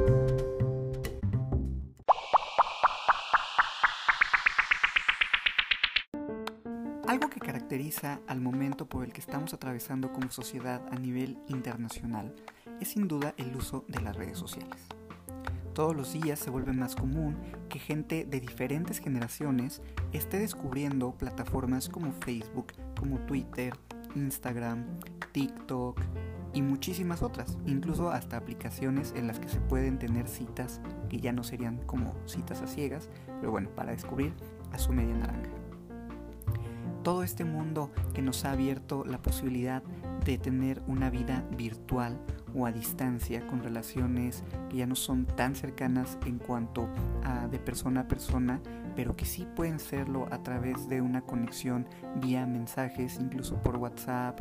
Algo 7.07 7.31
que 7.31 7.39
caracteriza 7.39 8.19
al 8.27 8.41
momento 8.41 8.87
por 8.87 9.05
el 9.05 9.13
que 9.13 9.21
estamos 9.21 9.55
atravesando 9.55 10.13
como 10.13 10.29
sociedad 10.33 10.83
a 10.91 10.97
nivel 10.97 11.39
internacional 11.47 12.35
es 12.81 12.89
sin 12.89 13.07
duda 13.07 13.33
el 13.37 13.55
uso 13.55 13.85
de 13.87 14.01
las 14.01 14.17
redes 14.17 14.37
sociales. 14.39 14.89
Todos 15.73 15.95
los 15.95 16.13
días 16.13 16.41
se 16.41 16.51
vuelve 16.51 16.73
más 16.73 16.97
común 16.97 17.37
que 17.69 17.79
gente 17.79 18.25
de 18.25 18.41
diferentes 18.41 18.99
generaciones 18.99 19.83
esté 20.13 20.41
descubriendo 20.41 21.13
plataformas 21.13 21.89
como 21.89 22.11
Facebook, 22.13 22.73
como 22.99 23.21
Twitter, 23.21 23.73
Instagram, 24.17 24.85
TikTok 25.31 26.01
y 26.55 26.63
muchísimas 26.63 27.23
otras, 27.23 27.57
incluso 27.67 28.11
hasta 28.11 28.37
aplicaciones 28.37 29.13
en 29.15 29.29
las 29.29 29.39
que 29.39 29.49
se 29.49 29.61
pueden 29.61 30.01
tener 30.01 30.27
citas 30.27 30.81
que 31.09 31.21
ya 31.21 31.33
no 31.33 31.45
serían 31.45 31.77
como 31.87 32.15
citas 32.27 32.63
a 32.63 32.67
ciegas, 32.67 33.11
pero 33.27 33.53
bueno, 33.53 33.71
para 33.71 33.93
descubrir 33.93 34.35
a 34.73 34.79
su 34.79 34.93
media. 34.93 35.15
Todo 37.07 37.23
este 37.23 37.45
mundo 37.45 37.93
que 38.15 38.21
nos 38.21 38.45
ha 38.45 38.51
abierto 38.51 39.05
la 39.05 39.23
posibilidad 39.23 39.81
de 40.25 40.39
tener 40.39 40.83
una 40.89 41.09
vida 41.09 41.45
virtual 41.57 42.19
o 42.53 42.67
a 42.67 42.73
distancia 42.73 43.47
con 43.47 43.63
relaciones 43.63 44.43
que 44.69 44.79
ya 44.79 44.89
no 44.89 44.97
son 44.97 45.25
tan 45.25 45.55
cercanas 45.55 46.19
en 46.27 46.39
cuanto 46.39 46.89
a 47.23 47.47
de 47.47 47.61
persona 47.61 48.01
a 48.01 48.09
persona, 48.09 48.61
pero 48.97 49.15
que 49.15 49.25
sí 49.25 49.47
pueden 49.55 49.79
serlo 49.79 50.27
a 50.33 50.43
través 50.43 50.89
de 50.89 51.01
una 51.01 51.21
conexión 51.21 51.87
vía 52.17 52.45
mensajes, 52.45 53.21
incluso 53.21 53.55
por 53.63 53.77
WhatsApp, 53.77 54.41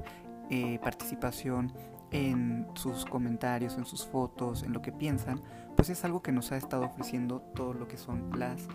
eh, 0.49 0.79
participación 0.79 1.71
en 2.09 2.65
sus 2.73 3.05
comentarios, 3.05 3.77
en 3.77 3.85
sus 3.85 4.07
fotos, 4.07 4.63
en 4.63 4.73
lo 4.73 4.81
que 4.81 4.91
piensan, 4.91 5.39
pues 5.75 5.91
es 5.91 6.03
algo 6.03 6.23
que 6.23 6.31
nos 6.31 6.51
ha 6.51 6.57
estado 6.57 6.85
ofreciendo 6.85 7.41
todo 7.53 7.75
lo 7.75 7.87
que 7.87 7.97
son 7.97 8.31
las 8.39 8.67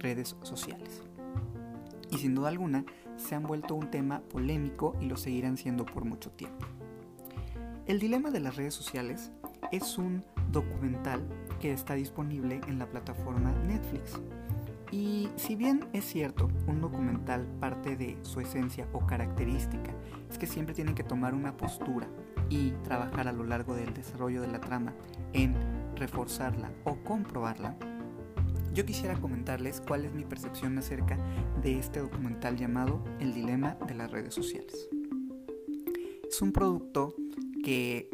redes 0.00 0.34
sociales. 0.42 1.04
Y 2.10 2.18
sin 2.18 2.34
duda 2.34 2.48
alguna 2.48 2.84
se 3.16 3.34
han 3.34 3.42
vuelto 3.42 3.74
un 3.74 3.90
tema 3.90 4.20
polémico 4.20 4.96
y 5.00 5.06
lo 5.06 5.16
seguirán 5.16 5.56
siendo 5.56 5.84
por 5.86 6.04
mucho 6.04 6.30
tiempo. 6.30 6.66
El 7.86 8.00
dilema 8.00 8.30
de 8.30 8.40
las 8.40 8.56
redes 8.56 8.74
sociales 8.74 9.30
es 9.72 9.98
un 9.98 10.24
documental 10.50 11.22
que 11.60 11.72
está 11.72 11.94
disponible 11.94 12.60
en 12.66 12.78
la 12.78 12.86
plataforma 12.86 13.52
Netflix. 13.64 14.20
Y 14.92 15.28
si 15.36 15.56
bien 15.56 15.88
es 15.92 16.04
cierto, 16.04 16.48
un 16.66 16.80
documental 16.80 17.46
parte 17.60 17.96
de 17.96 18.16
su 18.22 18.40
esencia 18.40 18.86
o 18.92 19.06
característica 19.06 19.92
es 20.30 20.38
que 20.38 20.46
siempre 20.46 20.74
tiene 20.74 20.94
que 20.94 21.02
tomar 21.02 21.34
una 21.34 21.56
postura 21.56 22.08
y 22.48 22.70
trabajar 22.84 23.26
a 23.26 23.32
lo 23.32 23.44
largo 23.44 23.74
del 23.74 23.92
desarrollo 23.94 24.42
de 24.42 24.48
la 24.48 24.60
trama 24.60 24.94
en 25.32 25.54
reforzarla 25.96 26.70
o 26.84 26.96
comprobarla, 26.96 27.76
yo 28.76 28.84
quisiera 28.84 29.18
comentarles 29.18 29.80
cuál 29.80 30.04
es 30.04 30.12
mi 30.12 30.24
percepción 30.24 30.76
acerca 30.76 31.18
de 31.62 31.78
este 31.78 32.00
documental 32.00 32.58
llamado 32.58 33.02
El 33.20 33.32
Dilema 33.32 33.78
de 33.88 33.94
las 33.94 34.10
redes 34.10 34.34
sociales. 34.34 34.90
Es 36.28 36.42
un 36.42 36.52
producto 36.52 37.16
que 37.64 38.10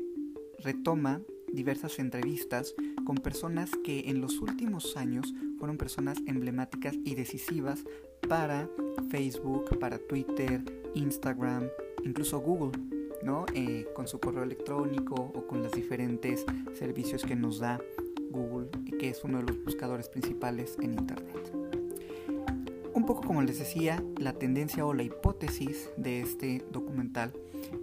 retoma 0.60 1.20
diversas 1.52 1.98
entrevistas 1.98 2.76
con 3.04 3.16
personas 3.16 3.70
que 3.82 4.08
en 4.08 4.20
los 4.20 4.40
últimos 4.40 4.96
años 4.96 5.34
fueron 5.58 5.78
personas 5.78 6.18
emblemáticas 6.26 6.94
y 7.04 7.16
decisivas 7.16 7.82
para 8.28 8.70
Facebook, 9.10 9.80
para 9.80 9.98
Twitter, 9.98 10.62
Instagram, 10.94 11.66
incluso 12.04 12.38
Google, 12.38 12.78
¿no? 13.24 13.46
Eh, 13.52 13.88
con 13.96 14.06
su 14.06 14.20
correo 14.20 14.44
electrónico 14.44 15.14
o 15.16 15.44
con 15.48 15.60
los 15.60 15.72
diferentes 15.72 16.46
servicios 16.78 17.24
que 17.24 17.34
nos 17.34 17.58
da 17.58 17.80
Google, 18.32 18.68
que 18.98 19.10
es 19.10 19.22
uno 19.22 19.38
de 19.38 19.44
los 19.44 19.62
buscadores 19.64 20.08
principales 20.08 20.76
en 20.80 20.94
Internet. 20.94 21.52
Un 22.94 23.06
poco 23.06 23.22
como 23.22 23.42
les 23.42 23.58
decía, 23.58 24.02
la 24.18 24.32
tendencia 24.32 24.84
o 24.84 24.94
la 24.94 25.02
hipótesis 25.02 25.90
de 25.96 26.20
este 26.20 26.64
documental 26.70 27.32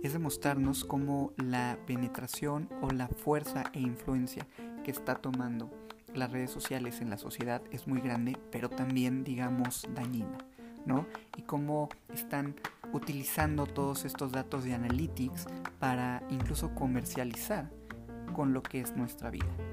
es 0.03 0.13
demostrarnos 0.13 0.85
cómo 0.85 1.33
la 1.37 1.77
penetración 1.87 2.69
o 2.81 2.91
la 2.91 3.07
fuerza 3.07 3.63
e 3.73 3.79
influencia 3.79 4.47
que 4.83 4.91
está 4.91 5.15
tomando 5.15 5.69
las 6.13 6.31
redes 6.31 6.51
sociales 6.51 7.01
en 7.01 7.09
la 7.09 7.17
sociedad 7.17 7.61
es 7.71 7.87
muy 7.87 8.01
grande, 8.01 8.37
pero 8.51 8.69
también, 8.69 9.23
digamos, 9.23 9.87
dañina, 9.93 10.37
¿no? 10.85 11.05
Y 11.37 11.43
cómo 11.43 11.89
están 12.13 12.55
utilizando 12.93 13.65
todos 13.65 14.05
estos 14.05 14.31
datos 14.31 14.63
de 14.63 14.73
analytics 14.73 15.45
para 15.79 16.23
incluso 16.29 16.73
comercializar 16.73 17.69
con 18.33 18.53
lo 18.53 18.61
que 18.63 18.81
es 18.81 18.95
nuestra 18.95 19.29
vida 19.29 19.68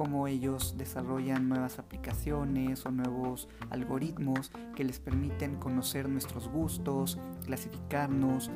cómo 0.00 0.26
ellos 0.26 0.76
desarrollan 0.78 1.50
nuevas 1.50 1.78
aplicaciones 1.78 2.86
o 2.86 2.90
nuevos 2.90 3.50
algoritmos 3.68 4.50
que 4.74 4.82
les 4.82 4.98
permiten 4.98 5.56
conocer 5.56 6.08
nuestros 6.08 6.48
gustos, 6.48 7.18
clasificarnos 7.44 8.50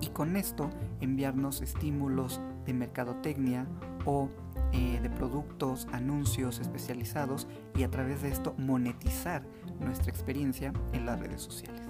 y 0.00 0.06
con 0.06 0.36
esto 0.36 0.70
enviarnos 1.02 1.60
estímulos 1.60 2.40
de 2.64 2.72
mercadotecnia 2.72 3.66
o 4.06 4.30
eh, 4.72 5.00
de 5.02 5.10
productos, 5.10 5.86
anuncios 5.92 6.58
especializados 6.60 7.46
y 7.76 7.82
a 7.82 7.90
través 7.90 8.22
de 8.22 8.30
esto 8.30 8.54
monetizar 8.56 9.42
nuestra 9.80 10.10
experiencia 10.10 10.72
en 10.94 11.04
las 11.04 11.20
redes 11.20 11.42
sociales. 11.42 11.82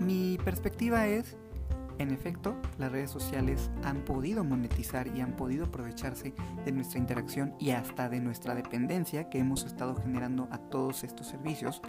Mi 0.00 0.38
perspectiva 0.42 1.06
es 1.06 1.36
en 1.98 2.10
efecto, 2.12 2.56
las 2.78 2.92
redes 2.92 3.10
sociales 3.10 3.70
han 3.82 4.04
podido 4.04 4.44
monetizar 4.44 5.08
y 5.08 5.20
han 5.20 5.32
podido 5.36 5.66
aprovecharse 5.66 6.34
de 6.64 6.72
nuestra 6.72 6.98
interacción 6.98 7.54
y 7.58 7.70
hasta 7.70 8.08
de 8.08 8.20
nuestra 8.20 8.54
dependencia 8.54 9.28
que 9.28 9.38
hemos 9.38 9.64
estado 9.64 9.96
generando 9.96 10.48
a 10.50 10.58
todos 10.58 11.04
estos 11.04 11.26
servicios, 11.26 11.82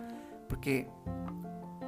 porque 0.48 0.90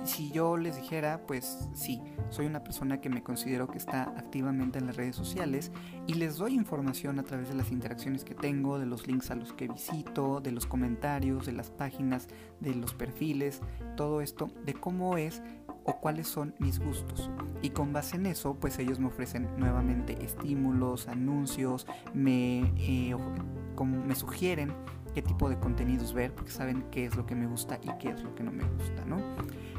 si 0.04 0.32
yo 0.32 0.58
les 0.58 0.78
dijera, 0.78 1.22
pues 1.28 1.68
sí, 1.74 2.02
soy 2.30 2.48
una 2.48 2.64
persona 2.64 3.02
que 3.02 3.10
me 3.10 3.24
considero 3.24 3.68
que 3.68 3.78
está 3.78 4.04
activamente 4.18 4.80
en 4.80 4.88
las 4.88 4.96
redes 4.96 5.16
sociales 5.16 5.72
y 6.08 6.16
les 6.16 6.38
doy 6.38 6.56
información 6.56 7.20
a 7.20 7.24
través 7.24 7.50
de 7.50 7.56
las 7.56 7.72
interacciones 7.72 8.24
que 8.24 8.34
tengo, 8.34 8.80
de 8.80 8.88
los 8.88 9.06
links 9.06 9.30
a 9.30 9.36
los 9.36 9.54
que 9.54 9.68
visito, 9.68 10.42
de 10.42 10.52
los 10.52 10.66
comentarios, 10.66 11.46
de 11.46 11.54
las 11.54 11.70
páginas, 11.70 12.28
de 12.60 12.74
los 12.74 12.94
perfiles, 12.94 13.62
todo 13.96 14.22
esto, 14.22 14.50
de 14.66 14.74
cómo 14.74 15.18
es 15.18 15.42
o 15.84 16.00
cuáles 16.00 16.28
son 16.28 16.54
mis 16.60 16.80
gustos. 16.80 17.30
Y 17.62 17.70
con 17.70 17.94
base 17.94 18.18
en 18.18 18.26
eso, 18.26 18.56
pues 18.56 18.80
ellos 18.80 19.00
me 19.00 19.08
ofrecen 19.08 19.48
nuevamente 19.58 20.24
estímulos, 20.24 21.08
anuncios, 21.08 21.88
me, 22.14 22.74
eh, 22.78 23.16
me 24.08 24.16
sugieren 24.16 24.74
qué 25.14 25.22
tipo 25.22 25.50
de 25.50 25.60
contenidos 25.60 26.14
ver, 26.14 26.34
porque 26.34 26.52
saben 26.52 26.86
qué 26.92 27.06
es 27.06 27.16
lo 27.16 27.26
que 27.26 27.36
me 27.36 27.46
gusta 27.46 27.80
y 27.84 27.90
qué 28.00 28.10
es 28.10 28.24
lo 28.24 28.34
que 28.34 28.44
no 28.44 28.52
me 28.52 28.64
gusta, 28.64 29.06
¿no? 29.06 29.18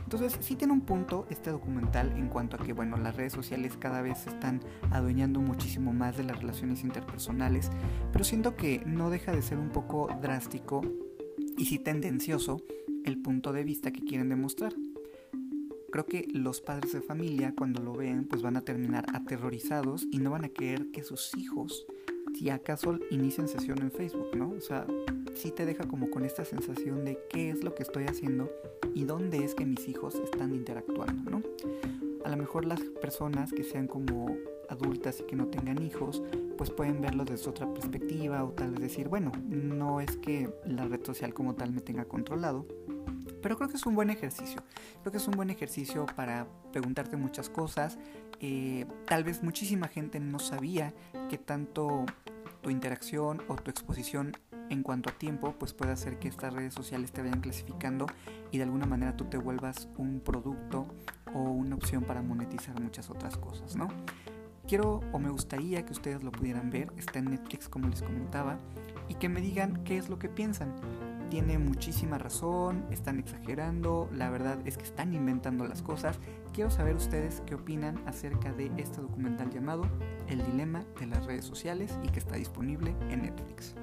Entonces 0.03 0.37
sí 0.41 0.57
tiene 0.57 0.75
un 0.75 0.83
punto 0.83 1.27
este 1.31 1.51
documental 1.51 2.13
en 2.19 2.29
cuanto 2.29 2.57
a 2.57 2.59
que, 2.59 2.75
bueno, 2.75 2.99
las 2.99 3.17
redes 3.17 3.33
sociales 3.33 3.79
cada 3.79 4.03
vez 4.03 4.19
se 4.19 4.31
están 4.31 4.61
adueñando 4.91 5.41
muchísimo 5.41 5.95
más 5.95 6.19
de 6.19 6.25
las 6.25 6.39
relaciones 6.39 6.85
interpersonales, 6.85 7.71
pero 8.13 8.25
siento 8.25 8.55
que 8.55 8.83
no 8.85 9.09
deja 9.09 9.33
de 9.33 9.41
ser 9.41 9.59
un 9.59 9.71
poco 9.71 10.09
drástico 10.21 10.83
y 11.57 11.65
sí 11.65 11.79
tendencioso 11.79 12.63
el 13.05 13.23
punto 13.23 13.53
de 13.53 13.65
vista 13.65 13.91
que 13.91 14.03
quieren 14.03 14.29
demostrar. 14.29 14.75
Creo 15.93 16.07
que 16.07 16.27
los 16.33 16.61
padres 16.61 16.93
de 16.93 17.03
familia 17.03 17.55
cuando 17.57 17.83
lo 17.83 17.93
vean 17.93 18.25
pues 18.25 18.43
van 18.43 18.57
a 18.57 18.65
terminar 18.65 19.07
aterrorizados 19.13 20.07
y 20.11 20.19
no 20.19 20.31
van 20.31 20.45
a 20.45 20.49
querer 20.49 20.91
que 20.91 21.05
sus 21.05 21.37
hijos 21.37 21.87
si 22.35 22.51
acaso 22.51 22.99
inician 23.11 23.47
sesión 23.47 23.81
en 23.83 23.91
Facebook, 23.91 24.35
¿no? 24.37 24.51
O 24.51 24.61
sea, 24.61 24.87
sí 25.35 25.51
te 25.51 25.67
deja 25.67 25.87
como 25.87 26.11
con 26.11 26.25
esta 26.25 26.45
sensación 26.45 27.05
de 27.05 27.19
qué 27.29 27.51
es 27.51 27.63
lo 27.63 27.75
que 27.75 27.83
estoy 27.83 28.05
haciendo 28.05 28.51
y 28.95 29.05
dónde 29.05 29.45
es 29.45 29.55
que 29.55 29.67
mis 29.67 29.87
hijos 29.89 30.15
están 30.17 30.55
interactuando, 30.55 31.31
¿no? 31.31 31.43
A 32.25 32.29
lo 32.29 32.37
mejor 32.37 32.65
las 32.65 32.81
personas 32.81 33.53
que 33.53 33.65
sean 33.65 33.87
como 33.87 34.37
adultas 34.69 35.21
y 35.21 35.25
que 35.25 35.37
no 35.37 35.49
tengan 35.49 35.83
hijos, 35.83 36.23
pues 36.57 36.71
pueden 36.71 37.01
verlo 37.01 37.25
desde 37.25 37.51
otra 37.51 37.73
perspectiva 37.73 38.45
o 38.45 38.51
tal 38.51 38.71
vez 38.71 38.81
decir, 38.81 39.09
bueno, 39.09 39.33
no 39.49 40.01
es 40.01 40.17
que 40.17 40.49
la 40.65 40.87
red 40.87 41.05
social 41.05 41.35
como 41.35 41.55
tal 41.55 41.73
me 41.73 41.81
tenga 41.81 42.05
controlado, 42.07 42.67
pero 43.43 43.57
creo 43.57 43.69
que 43.69 43.77
es 43.77 43.87
un 43.87 43.95
buen 43.95 44.11
ejercicio. 44.11 44.63
Creo 45.03 45.13
que 45.13 45.19
es 45.19 45.27
un 45.27 45.35
buen 45.35 45.51
ejercicio 45.51 46.07
para 46.17 46.47
preguntarte 46.73 47.17
muchas 47.17 47.51
cosas. 47.51 47.99
Eh, 48.41 48.87
tal 49.07 49.25
vez 49.25 49.43
muchísima 49.43 49.89
gente 49.89 50.21
no 50.21 50.39
sabía 50.39 50.95
que 51.29 51.39
tanto 51.39 52.07
tu 52.63 52.71
interacción 52.71 53.43
o 53.49 53.57
tu 53.57 53.71
exposición 53.71 54.33
en 54.71 54.83
cuanto 54.83 55.11
a 55.11 55.13
tiempo, 55.13 55.55
pues 55.59 55.75
puede 55.75 55.93
hacer 55.93 56.19
que 56.19 56.29
estas 56.29 56.55
redes 56.55 56.73
sociales 56.73 57.13
te 57.13 57.21
vayan 57.21 57.41
clasificando 57.41 58.07
y 58.51 58.57
de 58.57 58.65
alguna 58.65 58.87
manera 58.87 59.17
tú 59.17 59.27
te 59.27 59.37
vuelvas 59.37 59.89
un 59.99 60.21
producto 60.21 60.87
o 61.35 61.41
una 61.41 61.75
opción 61.75 62.05
para 62.05 62.23
monetizar 62.23 62.81
muchas 62.81 63.11
otras 63.11 63.37
cosas, 63.37 63.77
¿no? 63.77 63.89
Quiero 64.67 65.01
o 65.13 65.19
me 65.19 65.29
gustaría 65.29 65.85
que 65.85 65.93
ustedes 65.93 66.23
lo 66.23 66.31
pudieran 66.31 66.71
ver, 66.71 66.91
está 66.97 67.19
en 67.19 67.27
Netflix 67.27 67.69
como 67.69 67.89
les 67.89 68.03
comentaba, 68.03 68.59
y 69.09 69.15
que 69.17 69.29
me 69.29 69.41
digan 69.41 69.83
qué 69.85 69.99
es 69.99 70.09
lo 70.09 70.19
que 70.19 70.29
piensan. 70.29 70.73
Tiene 71.33 71.57
muchísima 71.57 72.19
razón, 72.19 72.85
están 72.91 73.19
exagerando, 73.19 74.07
la 74.13 74.29
verdad 74.29 74.59
es 74.67 74.77
que 74.77 74.85
están 74.85 75.15
inventando 75.15 75.67
las 75.67 75.81
cosas. 75.81 76.19
Quiero 76.53 76.71
saber 76.71 76.95
ustedes 76.95 77.43
qué 77.47 77.55
opinan 77.55 78.07
acerca 78.07 78.53
de 78.53 78.71
este 78.77 79.01
documental 79.01 79.49
llamado 79.51 79.89
El 80.29 80.45
dilema 80.45 80.85
de 81.01 81.07
las 81.07 81.25
redes 81.25 81.47
sociales 81.47 81.99
y 82.03 82.11
que 82.11 82.19
está 82.19 82.37
disponible 82.37 82.95
en 83.09 83.23
Netflix. 83.23 83.75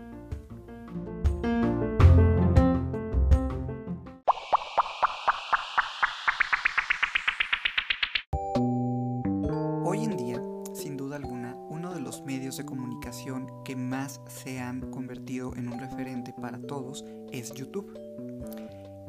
Hoy 9.86 10.04
en 10.04 10.18
día, 10.18 10.40
sin 10.76 10.98
duda 10.98 11.16
alguna, 11.16 11.56
uno 11.56 11.96
de 11.96 12.00
los 12.00 12.22
medios 12.22 12.58
de 12.58 12.66
comunicación 12.66 13.48
que 13.64 13.76
más 13.76 14.22
se 14.28 14.60
han 14.60 14.92
convertido 14.92 15.56
en 15.56 15.68
un 15.68 15.80
referente 15.80 16.32
para 16.32 16.62
todos 16.62 17.04
es 17.32 17.52
YouTube. 17.54 17.98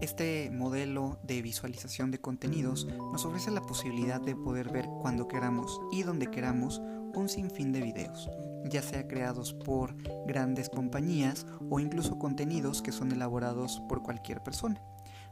Este 0.01 0.51
modelo 0.51 1.19
de 1.23 1.43
visualización 1.43 2.11
de 2.11 2.21
contenidos 2.21 2.87
nos 2.87 3.25
ofrece 3.27 3.51
la 3.51 3.61
posibilidad 3.61 4.21
de 4.21 4.35
poder 4.35 4.71
ver 4.71 4.87
cuando 5.03 5.29
queramos 5.29 5.79
y 5.93 6.03
donde 6.03 6.31
queramos 6.31 6.81
un 7.15 7.29
sinfín 7.29 7.73
de 7.73 7.83
videos, 7.83 8.31
ya 8.65 8.83
sea 8.83 9.07
creados 9.07 9.53
por 9.53 9.95
grandes 10.27 10.71
compañías 10.71 11.47
o 11.69 11.81
incluso 11.81 12.19
contenidos 12.19 12.81
que 12.81 12.93
son 12.93 13.13
elaborados 13.13 13.83
por 13.89 14.03
cualquier 14.03 14.43
persona. 14.43 14.81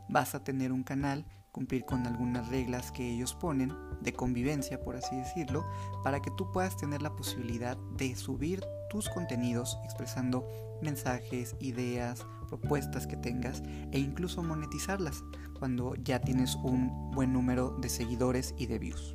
Vas 0.09 0.35
a 0.35 0.43
tener 0.45 0.73
un 0.73 0.83
canal, 0.83 1.25
cumplir 1.53 1.85
con 1.85 2.07
algunas 2.07 2.49
reglas 2.49 2.93
que 2.93 3.15
ellos 3.15 3.35
ponen, 3.35 3.73
de 4.01 4.13
convivencia 4.13 4.81
por 4.81 4.97
así 4.97 5.17
decirlo, 5.17 5.67
para 6.05 6.21
que 6.21 6.31
tú 6.33 6.51
puedas 6.53 6.77
tener 6.77 7.03
la 7.03 7.15
posibilidad 7.17 7.77
de 7.97 8.15
subir 8.17 8.65
tus 8.91 9.09
contenidos 9.09 9.79
expresando 9.85 10.47
mensajes, 10.83 11.57
ideas, 11.61 12.27
propuestas 12.49 13.07
que 13.07 13.17
tengas 13.17 13.63
e 13.93 13.99
incluso 13.99 14.43
monetizarlas 14.43 15.23
cuando 15.59 15.95
ya 15.97 16.21
tienes 16.21 16.55
un 16.57 17.11
buen 17.11 17.33
número 17.33 17.77
de 17.81 17.89
seguidores 17.89 18.55
y 18.57 18.67
de 18.67 18.79
views. 18.79 19.15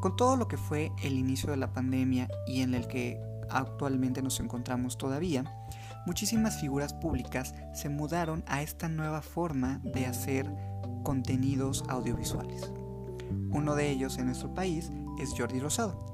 Con 0.00 0.16
todo 0.16 0.36
lo 0.36 0.48
que 0.48 0.56
fue 0.56 0.92
el 1.02 1.18
inicio 1.18 1.50
de 1.50 1.56
la 1.56 1.72
pandemia 1.72 2.28
y 2.46 2.60
en 2.60 2.74
el 2.74 2.86
que 2.86 3.20
actualmente 3.50 4.22
nos 4.22 4.40
encontramos 4.40 4.98
todavía, 4.98 5.44
muchísimas 6.06 6.60
figuras 6.60 6.94
públicas 6.94 7.54
se 7.74 7.88
mudaron 7.88 8.44
a 8.46 8.62
esta 8.62 8.88
nueva 8.88 9.22
forma 9.22 9.80
de 9.82 10.06
hacer 10.06 10.46
contenidos 11.06 11.84
audiovisuales. 11.88 12.72
Uno 13.52 13.76
de 13.76 13.88
ellos 13.88 14.18
en 14.18 14.26
nuestro 14.26 14.52
país 14.54 14.90
es 15.20 15.34
Jordi 15.38 15.60
Rosado, 15.60 16.04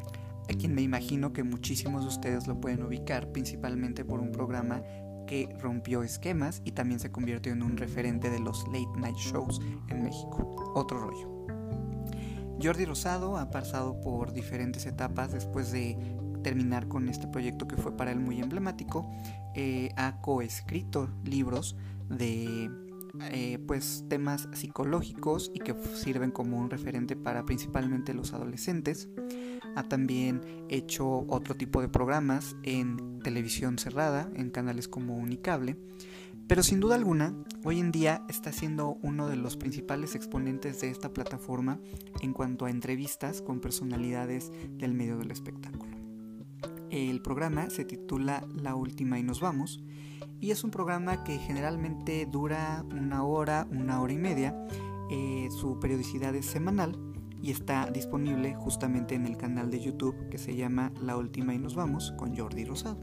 a 0.50 0.52
quien 0.52 0.74
me 0.74 0.82
imagino 0.82 1.32
que 1.32 1.44
muchísimos 1.44 2.02
de 2.02 2.08
ustedes 2.08 2.46
lo 2.46 2.60
pueden 2.60 2.82
ubicar 2.82 3.32
principalmente 3.32 4.04
por 4.04 4.20
un 4.20 4.32
programa 4.32 4.82
que 5.26 5.48
rompió 5.58 6.02
esquemas 6.02 6.60
y 6.66 6.72
también 6.72 7.00
se 7.00 7.10
convirtió 7.10 7.54
en 7.54 7.62
un 7.62 7.78
referente 7.78 8.28
de 8.28 8.38
los 8.38 8.66
late 8.66 9.00
night 9.00 9.16
shows 9.16 9.62
en 9.88 10.02
México. 10.02 10.72
Otro 10.74 10.98
rollo. 10.98 11.46
Jordi 12.62 12.84
Rosado 12.84 13.38
ha 13.38 13.50
pasado 13.50 13.98
por 13.98 14.34
diferentes 14.34 14.84
etapas 14.84 15.32
después 15.32 15.72
de 15.72 15.96
terminar 16.42 16.86
con 16.86 17.08
este 17.08 17.28
proyecto 17.28 17.66
que 17.66 17.78
fue 17.78 17.96
para 17.96 18.12
él 18.12 18.20
muy 18.20 18.42
emblemático. 18.42 19.10
Eh, 19.54 19.88
ha 19.96 20.20
coescrito 20.20 21.08
libros 21.24 21.76
de 22.10 22.70
eh, 23.20 23.58
pues 23.66 24.04
temas 24.08 24.48
psicológicos 24.52 25.50
y 25.54 25.58
que 25.58 25.74
sirven 25.94 26.30
como 26.30 26.58
un 26.58 26.70
referente 26.70 27.14
para 27.14 27.44
principalmente 27.44 28.14
los 28.14 28.32
adolescentes. 28.32 29.08
Ha 29.74 29.82
también 29.84 30.40
hecho 30.68 31.24
otro 31.28 31.54
tipo 31.54 31.80
de 31.80 31.88
programas 31.88 32.56
en 32.62 33.20
televisión 33.20 33.78
cerrada, 33.78 34.30
en 34.34 34.50
canales 34.50 34.88
como 34.88 35.16
Unicable. 35.16 35.76
Pero 36.48 36.62
sin 36.62 36.80
duda 36.80 36.96
alguna, 36.96 37.34
hoy 37.64 37.80
en 37.80 37.92
día 37.92 38.24
está 38.28 38.52
siendo 38.52 38.98
uno 39.02 39.28
de 39.28 39.36
los 39.36 39.56
principales 39.56 40.14
exponentes 40.14 40.80
de 40.80 40.90
esta 40.90 41.12
plataforma 41.12 41.80
en 42.20 42.32
cuanto 42.32 42.66
a 42.66 42.70
entrevistas 42.70 43.42
con 43.42 43.60
personalidades 43.60 44.50
del 44.78 44.94
medio 44.94 45.18
del 45.18 45.30
espectáculo. 45.30 45.96
El 46.90 47.22
programa 47.22 47.70
se 47.70 47.84
titula 47.84 48.46
La 48.54 48.74
Última 48.74 49.18
y 49.18 49.22
nos 49.22 49.40
vamos 49.40 49.82
y 50.42 50.50
es 50.50 50.64
un 50.64 50.72
programa 50.72 51.22
que 51.22 51.38
generalmente 51.38 52.26
dura 52.26 52.84
una 52.90 53.22
hora, 53.22 53.68
una 53.70 54.02
hora 54.02 54.12
y 54.12 54.18
media. 54.18 54.66
Eh, 55.08 55.48
su 55.52 55.78
periodicidad 55.78 56.34
es 56.34 56.46
semanal 56.46 56.98
y 57.40 57.52
está 57.52 57.86
disponible 57.86 58.56
justamente 58.56 59.14
en 59.14 59.24
el 59.24 59.36
canal 59.36 59.70
de 59.70 59.78
YouTube 59.78 60.28
que 60.30 60.38
se 60.38 60.56
llama 60.56 60.92
La 61.00 61.16
Última 61.16 61.54
y 61.54 61.58
nos 61.58 61.76
vamos 61.76 62.12
con 62.18 62.36
Jordi 62.36 62.64
Rosado. 62.64 62.98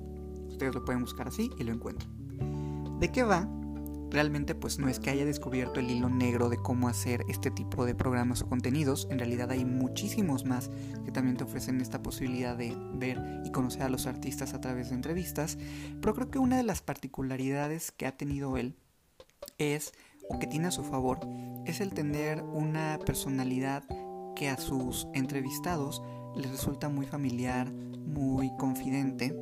Ustedes 0.49 0.75
lo 0.75 0.83
pueden 0.83 1.01
buscar 1.01 1.29
así 1.29 1.49
y 1.57 1.63
lo 1.63 1.71
encuentran. 1.71 2.99
¿De 2.99 3.09
qué 3.09 3.23
va? 3.23 3.49
Realmente 4.11 4.55
pues 4.55 4.79
no 4.79 4.89
es 4.89 4.99
que 4.99 5.11
haya 5.11 5.25
descubierto 5.25 5.79
el 5.79 5.91
hilo 5.91 6.09
negro 6.09 6.49
de 6.49 6.57
cómo 6.57 6.87
hacer 6.87 7.23
este 7.29 7.51
tipo 7.51 7.85
de 7.85 7.93
programas 7.93 8.41
o 8.41 8.49
contenidos, 8.49 9.07
en 9.11 9.19
realidad 9.19 9.51
hay 9.51 9.65
muchísimos 9.65 10.45
más 10.45 10.71
que 11.05 11.11
también 11.11 11.37
te 11.37 11.43
ofrecen 11.43 11.79
esta 11.79 12.01
posibilidad 12.01 12.57
de 12.57 12.75
ver 12.93 13.21
y 13.45 13.51
conocer 13.51 13.83
a 13.83 13.89
los 13.89 14.07
artistas 14.07 14.53
a 14.53 14.61
través 14.61 14.89
de 14.89 14.95
entrevistas, 14.95 15.59
pero 16.01 16.15
creo 16.15 16.31
que 16.31 16.39
una 16.39 16.57
de 16.57 16.63
las 16.63 16.81
particularidades 16.81 17.91
que 17.91 18.07
ha 18.07 18.17
tenido 18.17 18.57
él 18.57 18.75
es, 19.59 19.93
o 20.27 20.39
que 20.39 20.47
tiene 20.47 20.67
a 20.67 20.71
su 20.71 20.83
favor, 20.83 21.19
es 21.65 21.79
el 21.79 21.93
tener 21.93 22.41
una 22.41 22.97
personalidad 23.05 23.83
que 24.35 24.49
a 24.49 24.57
sus 24.57 25.07
entrevistados 25.13 26.01
les 26.35 26.49
resulta 26.49 26.89
muy 26.89 27.05
familiar, 27.05 27.71
muy 27.71 28.51
confidente 28.57 29.35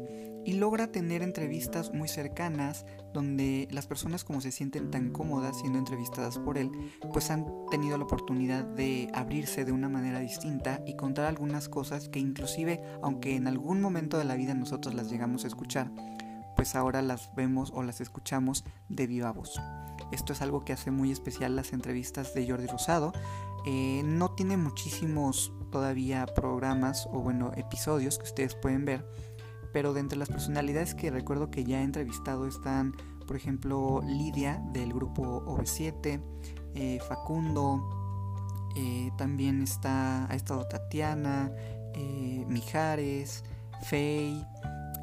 y 0.47 0.53
logra 0.53 0.93
tener 0.93 1.23
entrevistas 1.23 1.93
muy 1.93 2.07
cercanas 2.07 2.85
donde 3.13 3.67
las 3.69 3.85
personas 3.85 4.23
como 4.23 4.39
se 4.39 4.53
sienten 4.53 4.89
tan 4.91 5.11
cómodas 5.11 5.59
siendo 5.59 5.77
entrevistadas 5.77 6.39
por 6.39 6.57
él, 6.57 6.71
pues 7.11 7.29
han 7.31 7.45
tenido 7.69 7.97
la 7.97 8.05
oportunidad 8.05 8.63
de 8.63 9.11
abrirse 9.13 9.65
de 9.65 9.73
una 9.73 9.89
manera 9.89 10.21
distinta 10.21 10.81
y 10.85 10.95
contar 10.95 11.25
algunas 11.25 11.67
cosas 11.67 12.07
que 12.07 12.19
inclusive, 12.19 12.81
aunque 13.03 13.35
en 13.35 13.47
algún 13.47 13.81
momento 13.81 14.17
de 14.17 14.23
la 14.23 14.35
vida 14.35 14.53
nosotros 14.53 14.95
las 14.95 15.11
llegamos 15.11 15.43
a 15.43 15.47
escuchar, 15.47 15.91
pues 16.55 16.75
ahora 16.75 17.01
las 17.01 17.35
vemos 17.35 17.73
o 17.75 17.83
las 17.83 17.99
escuchamos 17.99 18.63
de 18.87 19.05
viva 19.05 19.33
voz. 19.33 19.59
Esto 20.13 20.31
es 20.31 20.41
algo 20.41 20.63
que 20.63 20.71
hace 20.71 20.91
muy 20.91 21.11
especial 21.11 21.57
las 21.57 21.73
entrevistas 21.73 22.33
de 22.33 22.49
Jordi 22.49 22.67
Rosado. 22.67 23.11
Eh, 23.65 24.01
no 24.05 24.33
tiene 24.33 24.55
muchísimos 24.55 25.51
todavía 25.73 26.25
programas 26.25 27.05
o 27.11 27.19
bueno 27.19 27.51
episodios 27.57 28.17
que 28.17 28.23
ustedes 28.23 28.55
pueden 28.55 28.85
ver 28.85 29.05
pero 29.73 29.93
de 29.93 29.99
entre 29.99 30.17
las 30.17 30.29
personalidades 30.29 30.95
que 30.95 31.11
recuerdo 31.11 31.51
que 31.51 31.63
ya 31.63 31.81
he 31.81 31.83
entrevistado 31.83 32.47
están, 32.47 32.93
por 33.25 33.35
ejemplo, 33.35 34.01
Lidia 34.05 34.61
del 34.73 34.93
grupo 34.93 35.43
OV7, 35.45 36.21
eh, 36.75 36.99
Facundo, 37.07 37.97
eh, 38.75 39.11
también 39.17 39.61
está, 39.63 40.31
ha 40.31 40.35
estado 40.35 40.67
Tatiana, 40.67 41.51
eh, 41.95 42.45
Mijares, 42.47 43.43
Faye, 43.83 44.45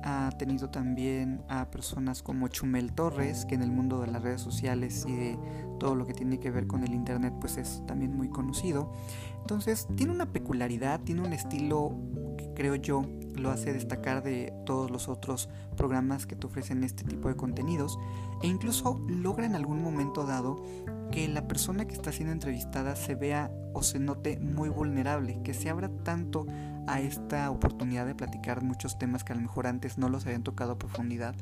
ha 0.04 0.30
tenido 0.38 0.68
también 0.68 1.42
a 1.48 1.70
personas 1.70 2.22
como 2.22 2.48
Chumel 2.48 2.92
Torres, 2.92 3.46
que 3.46 3.54
en 3.54 3.62
el 3.62 3.72
mundo 3.72 4.00
de 4.00 4.08
las 4.08 4.22
redes 4.22 4.42
sociales 4.42 5.04
y 5.08 5.12
de 5.16 5.38
todo 5.80 5.94
lo 5.94 6.06
que 6.06 6.12
tiene 6.12 6.38
que 6.38 6.50
ver 6.50 6.66
con 6.66 6.84
el 6.84 6.94
internet 6.94 7.32
pues 7.40 7.56
es 7.56 7.82
también 7.86 8.14
muy 8.14 8.28
conocido. 8.28 8.92
Entonces 9.40 9.88
tiene 9.96 10.12
una 10.12 10.30
peculiaridad, 10.30 11.00
tiene 11.00 11.22
un 11.22 11.32
estilo 11.32 11.96
que 12.36 12.52
creo 12.54 12.74
yo 12.74 13.02
lo 13.36 13.50
hace 13.50 13.72
destacar 13.72 14.22
de 14.22 14.52
todos 14.64 14.90
los 14.90 15.08
otros 15.08 15.48
programas 15.76 16.26
que 16.26 16.36
te 16.36 16.46
ofrecen 16.46 16.84
este 16.84 17.04
tipo 17.04 17.28
de 17.28 17.36
contenidos 17.36 17.98
e 18.42 18.46
incluso 18.46 19.00
logra 19.08 19.46
en 19.46 19.54
algún 19.54 19.82
momento 19.82 20.24
dado 20.24 20.62
que 21.10 21.28
la 21.28 21.46
persona 21.46 21.86
que 21.86 21.94
está 21.94 22.12
siendo 22.12 22.32
entrevistada 22.32 22.96
se 22.96 23.14
vea 23.14 23.50
o 23.72 23.82
se 23.82 23.98
note 23.98 24.38
muy 24.38 24.68
vulnerable, 24.68 25.40
que 25.42 25.54
se 25.54 25.70
abra 25.70 25.88
tanto 26.02 26.46
a 26.86 27.00
esta 27.00 27.50
oportunidad 27.50 28.06
de 28.06 28.14
platicar 28.14 28.62
muchos 28.62 28.98
temas 28.98 29.24
que 29.24 29.32
a 29.32 29.36
lo 29.36 29.42
mejor 29.42 29.66
antes 29.66 29.98
no 29.98 30.08
los 30.08 30.26
habían 30.26 30.42
tocado 30.42 30.72
a 30.72 30.78
profundidad, 30.78 31.34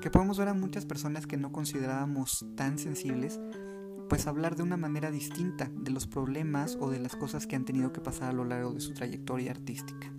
que 0.00 0.10
podemos 0.10 0.38
ver 0.38 0.48
a 0.48 0.54
muchas 0.54 0.86
personas 0.86 1.26
que 1.26 1.36
no 1.36 1.52
considerábamos 1.52 2.46
tan 2.56 2.78
sensibles, 2.78 3.40
pues 4.08 4.26
hablar 4.26 4.56
de 4.56 4.62
una 4.62 4.76
manera 4.76 5.10
distinta 5.10 5.70
de 5.74 5.90
los 5.90 6.06
problemas 6.06 6.76
o 6.80 6.90
de 6.90 7.00
las 7.00 7.16
cosas 7.16 7.46
que 7.46 7.56
han 7.56 7.64
tenido 7.64 7.92
que 7.92 8.00
pasar 8.00 8.30
a 8.30 8.32
lo 8.32 8.44
largo 8.44 8.72
de 8.72 8.80
su 8.80 8.92
trayectoria 8.94 9.50
artística. 9.50 10.13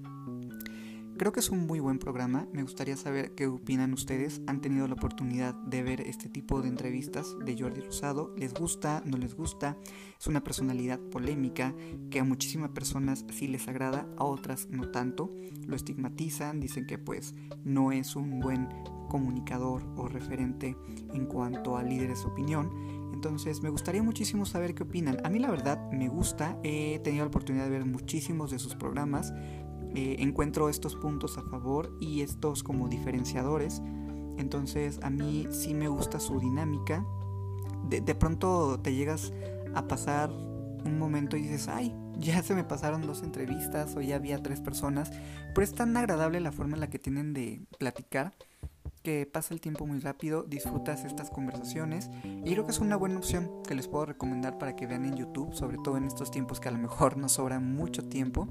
Creo 1.17 1.31
que 1.31 1.39
es 1.39 1.49
un 1.49 1.65
muy 1.65 1.79
buen 1.79 1.97
programa, 1.97 2.45
me 2.51 2.61
gustaría 2.61 2.97
saber 2.97 3.35
qué 3.35 3.47
opinan 3.47 3.93
ustedes, 3.93 4.41
han 4.47 4.59
tenido 4.59 4.85
la 4.85 4.95
oportunidad 4.95 5.53
de 5.53 5.81
ver 5.81 6.01
este 6.01 6.27
tipo 6.27 6.61
de 6.61 6.67
entrevistas 6.67 7.37
de 7.39 7.57
Jordi 7.57 7.79
Rosado, 7.79 8.33
les 8.35 8.53
gusta, 8.53 9.01
no 9.05 9.15
les 9.17 9.33
gusta, 9.33 9.77
es 10.19 10.27
una 10.27 10.43
personalidad 10.43 10.99
polémica 10.99 11.73
que 12.11 12.19
a 12.19 12.25
muchísimas 12.25 12.71
personas 12.71 13.23
sí 13.31 13.47
les 13.47 13.65
agrada, 13.69 14.09
a 14.17 14.25
otras 14.25 14.67
no 14.69 14.91
tanto, 14.91 15.29
lo 15.65 15.77
estigmatizan, 15.77 16.59
dicen 16.59 16.85
que 16.85 16.97
pues 16.97 17.33
no 17.63 17.93
es 17.93 18.17
un 18.17 18.41
buen 18.41 18.67
comunicador 19.07 19.83
o 19.95 20.09
referente 20.09 20.75
en 21.13 21.27
cuanto 21.27 21.77
a 21.77 21.83
líderes 21.83 22.23
de 22.23 22.27
opinión, 22.27 23.05
entonces 23.15 23.63
me 23.63 23.69
gustaría 23.69 24.03
muchísimo 24.03 24.45
saber 24.45 24.75
qué 24.75 24.83
opinan. 24.83 25.17
A 25.25 25.29
mí 25.29 25.39
la 25.39 25.49
verdad 25.49 25.89
me 25.89 26.09
gusta, 26.09 26.59
he 26.63 26.99
tenido 26.99 27.23
la 27.23 27.29
oportunidad 27.29 27.63
de 27.63 27.69
ver 27.71 27.85
muchísimos 27.85 28.51
de 28.51 28.59
sus 28.59 28.75
programas, 28.75 29.33
eh, 29.95 30.17
encuentro 30.19 30.69
estos 30.69 30.95
puntos 30.95 31.37
a 31.37 31.41
favor 31.43 31.95
y 31.99 32.21
estos 32.21 32.63
como 32.63 32.87
diferenciadores. 32.87 33.81
Entonces 34.37 34.99
a 35.01 35.09
mí 35.09 35.47
sí 35.51 35.73
me 35.73 35.87
gusta 35.87 36.19
su 36.19 36.39
dinámica. 36.39 37.05
De, 37.89 38.01
de 38.01 38.15
pronto 38.15 38.79
te 38.81 38.93
llegas 38.93 39.31
a 39.73 39.87
pasar 39.87 40.29
un 40.29 40.99
momento 40.99 41.37
y 41.37 41.41
dices, 41.41 41.67
ay, 41.67 41.95
ya 42.19 42.41
se 42.43 42.55
me 42.55 42.63
pasaron 42.63 43.05
dos 43.05 43.23
entrevistas 43.23 43.95
o 43.95 44.01
ya 44.01 44.15
había 44.15 44.41
tres 44.41 44.61
personas. 44.61 45.11
Pero 45.53 45.63
es 45.63 45.73
tan 45.73 45.95
agradable 45.97 46.39
la 46.39 46.51
forma 46.51 46.75
en 46.75 46.81
la 46.81 46.89
que 46.89 46.99
tienen 46.99 47.33
de 47.33 47.61
platicar 47.79 48.33
que 49.05 49.29
pasa 49.31 49.53
el 49.53 49.61
tiempo 49.61 49.85
muy 49.85 49.99
rápido, 49.99 50.41
disfrutas 50.41 51.05
estas 51.05 51.29
conversaciones 51.29 52.09
y 52.23 52.51
creo 52.53 52.65
que 52.65 52.71
es 52.71 52.79
una 52.79 52.95
buena 52.95 53.19
opción 53.19 53.61
que 53.61 53.75
les 53.75 53.87
puedo 53.87 54.07
recomendar 54.07 54.57
para 54.57 54.75
que 54.75 54.87
vean 54.87 55.05
en 55.05 55.15
YouTube, 55.15 55.53
sobre 55.53 55.77
todo 55.77 55.97
en 55.97 56.05
estos 56.05 56.31
tiempos 56.31 56.59
que 56.59 56.69
a 56.69 56.71
lo 56.71 56.79
mejor 56.79 57.15
nos 57.15 57.33
sobra 57.33 57.59
mucho 57.59 58.03
tiempo 58.09 58.47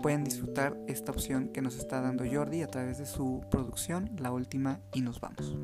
pueden 0.00 0.24
disfrutar 0.24 0.76
esta 0.88 1.12
opción 1.12 1.48
que 1.48 1.60
nos 1.62 1.76
está 1.76 2.00
dando 2.00 2.24
Jordi 2.30 2.62
a 2.62 2.66
través 2.66 2.98
de 2.98 3.06
su 3.06 3.42
producción, 3.50 4.10
la 4.18 4.32
última, 4.32 4.80
y 4.94 5.02
nos 5.02 5.20
vamos. 5.20 5.54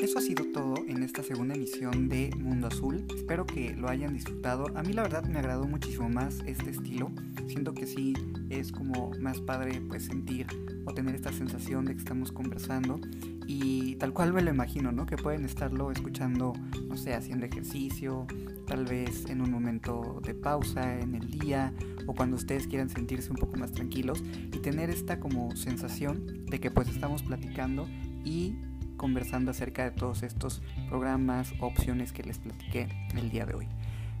Eso 0.00 0.18
ha 0.18 0.22
sido 0.22 0.44
todo 0.52 0.74
en 0.86 1.02
esta 1.02 1.22
segunda 1.22 1.54
emisión 1.54 2.08
de 2.08 2.30
Mundo 2.36 2.66
Azul. 2.66 3.06
Espero 3.16 3.46
que 3.46 3.74
lo 3.74 3.88
hayan 3.88 4.12
disfrutado. 4.12 4.66
A 4.74 4.82
mí 4.82 4.92
la 4.92 5.02
verdad 5.02 5.24
me 5.24 5.38
agradó 5.38 5.64
muchísimo 5.66 6.08
más 6.08 6.40
este 6.46 6.70
estilo. 6.70 7.10
Siento 7.46 7.72
que 7.72 7.86
sí 7.86 8.12
es 8.50 8.70
como 8.70 9.10
más 9.20 9.40
padre 9.40 9.80
pues 9.88 10.04
sentir 10.04 10.46
o 10.84 10.92
tener 10.92 11.14
esta 11.14 11.32
sensación 11.32 11.86
de 11.86 11.94
que 11.94 12.00
estamos 12.00 12.32
conversando 12.32 13.00
y 13.46 13.96
tal 13.96 14.12
cual 14.12 14.32
me 14.32 14.42
lo 14.42 14.50
imagino, 14.50 14.92
¿no? 14.92 15.06
Que 15.06 15.16
pueden 15.16 15.44
estarlo 15.44 15.90
escuchando, 15.90 16.52
no 16.86 16.96
sé, 16.96 17.14
haciendo 17.14 17.46
ejercicio, 17.46 18.26
tal 18.66 18.84
vez 18.84 19.26
en 19.28 19.40
un 19.40 19.50
momento 19.50 20.20
de 20.24 20.34
pausa 20.34 20.98
en 20.98 21.14
el 21.14 21.30
día 21.30 21.72
o 22.06 22.14
cuando 22.14 22.36
ustedes 22.36 22.66
quieran 22.66 22.90
sentirse 22.90 23.30
un 23.30 23.36
poco 23.36 23.56
más 23.56 23.72
tranquilos 23.72 24.22
y 24.52 24.58
tener 24.58 24.90
esta 24.90 25.20
como 25.20 25.54
sensación 25.56 26.46
de 26.46 26.60
que 26.60 26.70
pues 26.70 26.88
estamos 26.88 27.22
platicando 27.22 27.88
y 28.24 28.56
conversando 28.96 29.50
acerca 29.50 29.84
de 29.84 29.90
todos 29.90 30.22
estos 30.22 30.62
programas, 30.88 31.52
opciones 31.60 32.12
que 32.12 32.22
les 32.22 32.38
platiqué 32.38 32.88
el 33.16 33.30
día 33.30 33.46
de 33.46 33.54
hoy. 33.54 33.68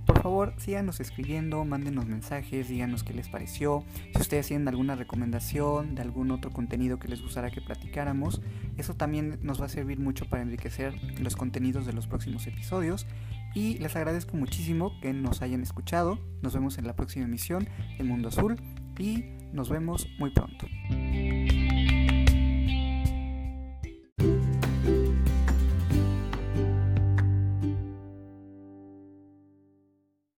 Por 0.06 0.20
favor, 0.20 0.52
síganos 0.58 1.00
escribiendo, 1.00 1.64
mándenos 1.64 2.06
mensajes, 2.06 2.68
díganos 2.68 3.04
qué 3.04 3.14
les 3.14 3.28
pareció. 3.28 3.84
Si 4.14 4.20
ustedes 4.20 4.48
tienen 4.48 4.68
alguna 4.68 4.96
recomendación 4.96 5.94
de 5.94 6.02
algún 6.02 6.30
otro 6.30 6.50
contenido 6.50 6.98
que 6.98 7.08
les 7.08 7.22
gustara 7.22 7.50
que 7.50 7.62
platicáramos, 7.62 8.42
eso 8.76 8.94
también 8.94 9.38
nos 9.42 9.62
va 9.62 9.66
a 9.66 9.70
servir 9.70 9.98
mucho 9.98 10.28
para 10.28 10.42
enriquecer 10.42 10.94
los 11.20 11.36
contenidos 11.36 11.86
de 11.86 11.94
los 11.94 12.06
próximos 12.06 12.46
episodios. 12.46 13.06
Y 13.54 13.78
les 13.78 13.94
agradezco 13.96 14.36
muchísimo 14.36 14.98
que 15.00 15.12
nos 15.12 15.42
hayan 15.42 15.62
escuchado. 15.62 16.18
Nos 16.42 16.54
vemos 16.54 16.78
en 16.78 16.86
la 16.86 16.96
próxima 16.96 17.24
emisión 17.24 17.68
de 17.96 18.04
Mundo 18.04 18.28
Azul 18.28 18.56
y 18.98 19.24
nos 19.52 19.68
vemos 19.68 20.08
muy 20.18 20.30
pronto. 20.30 20.66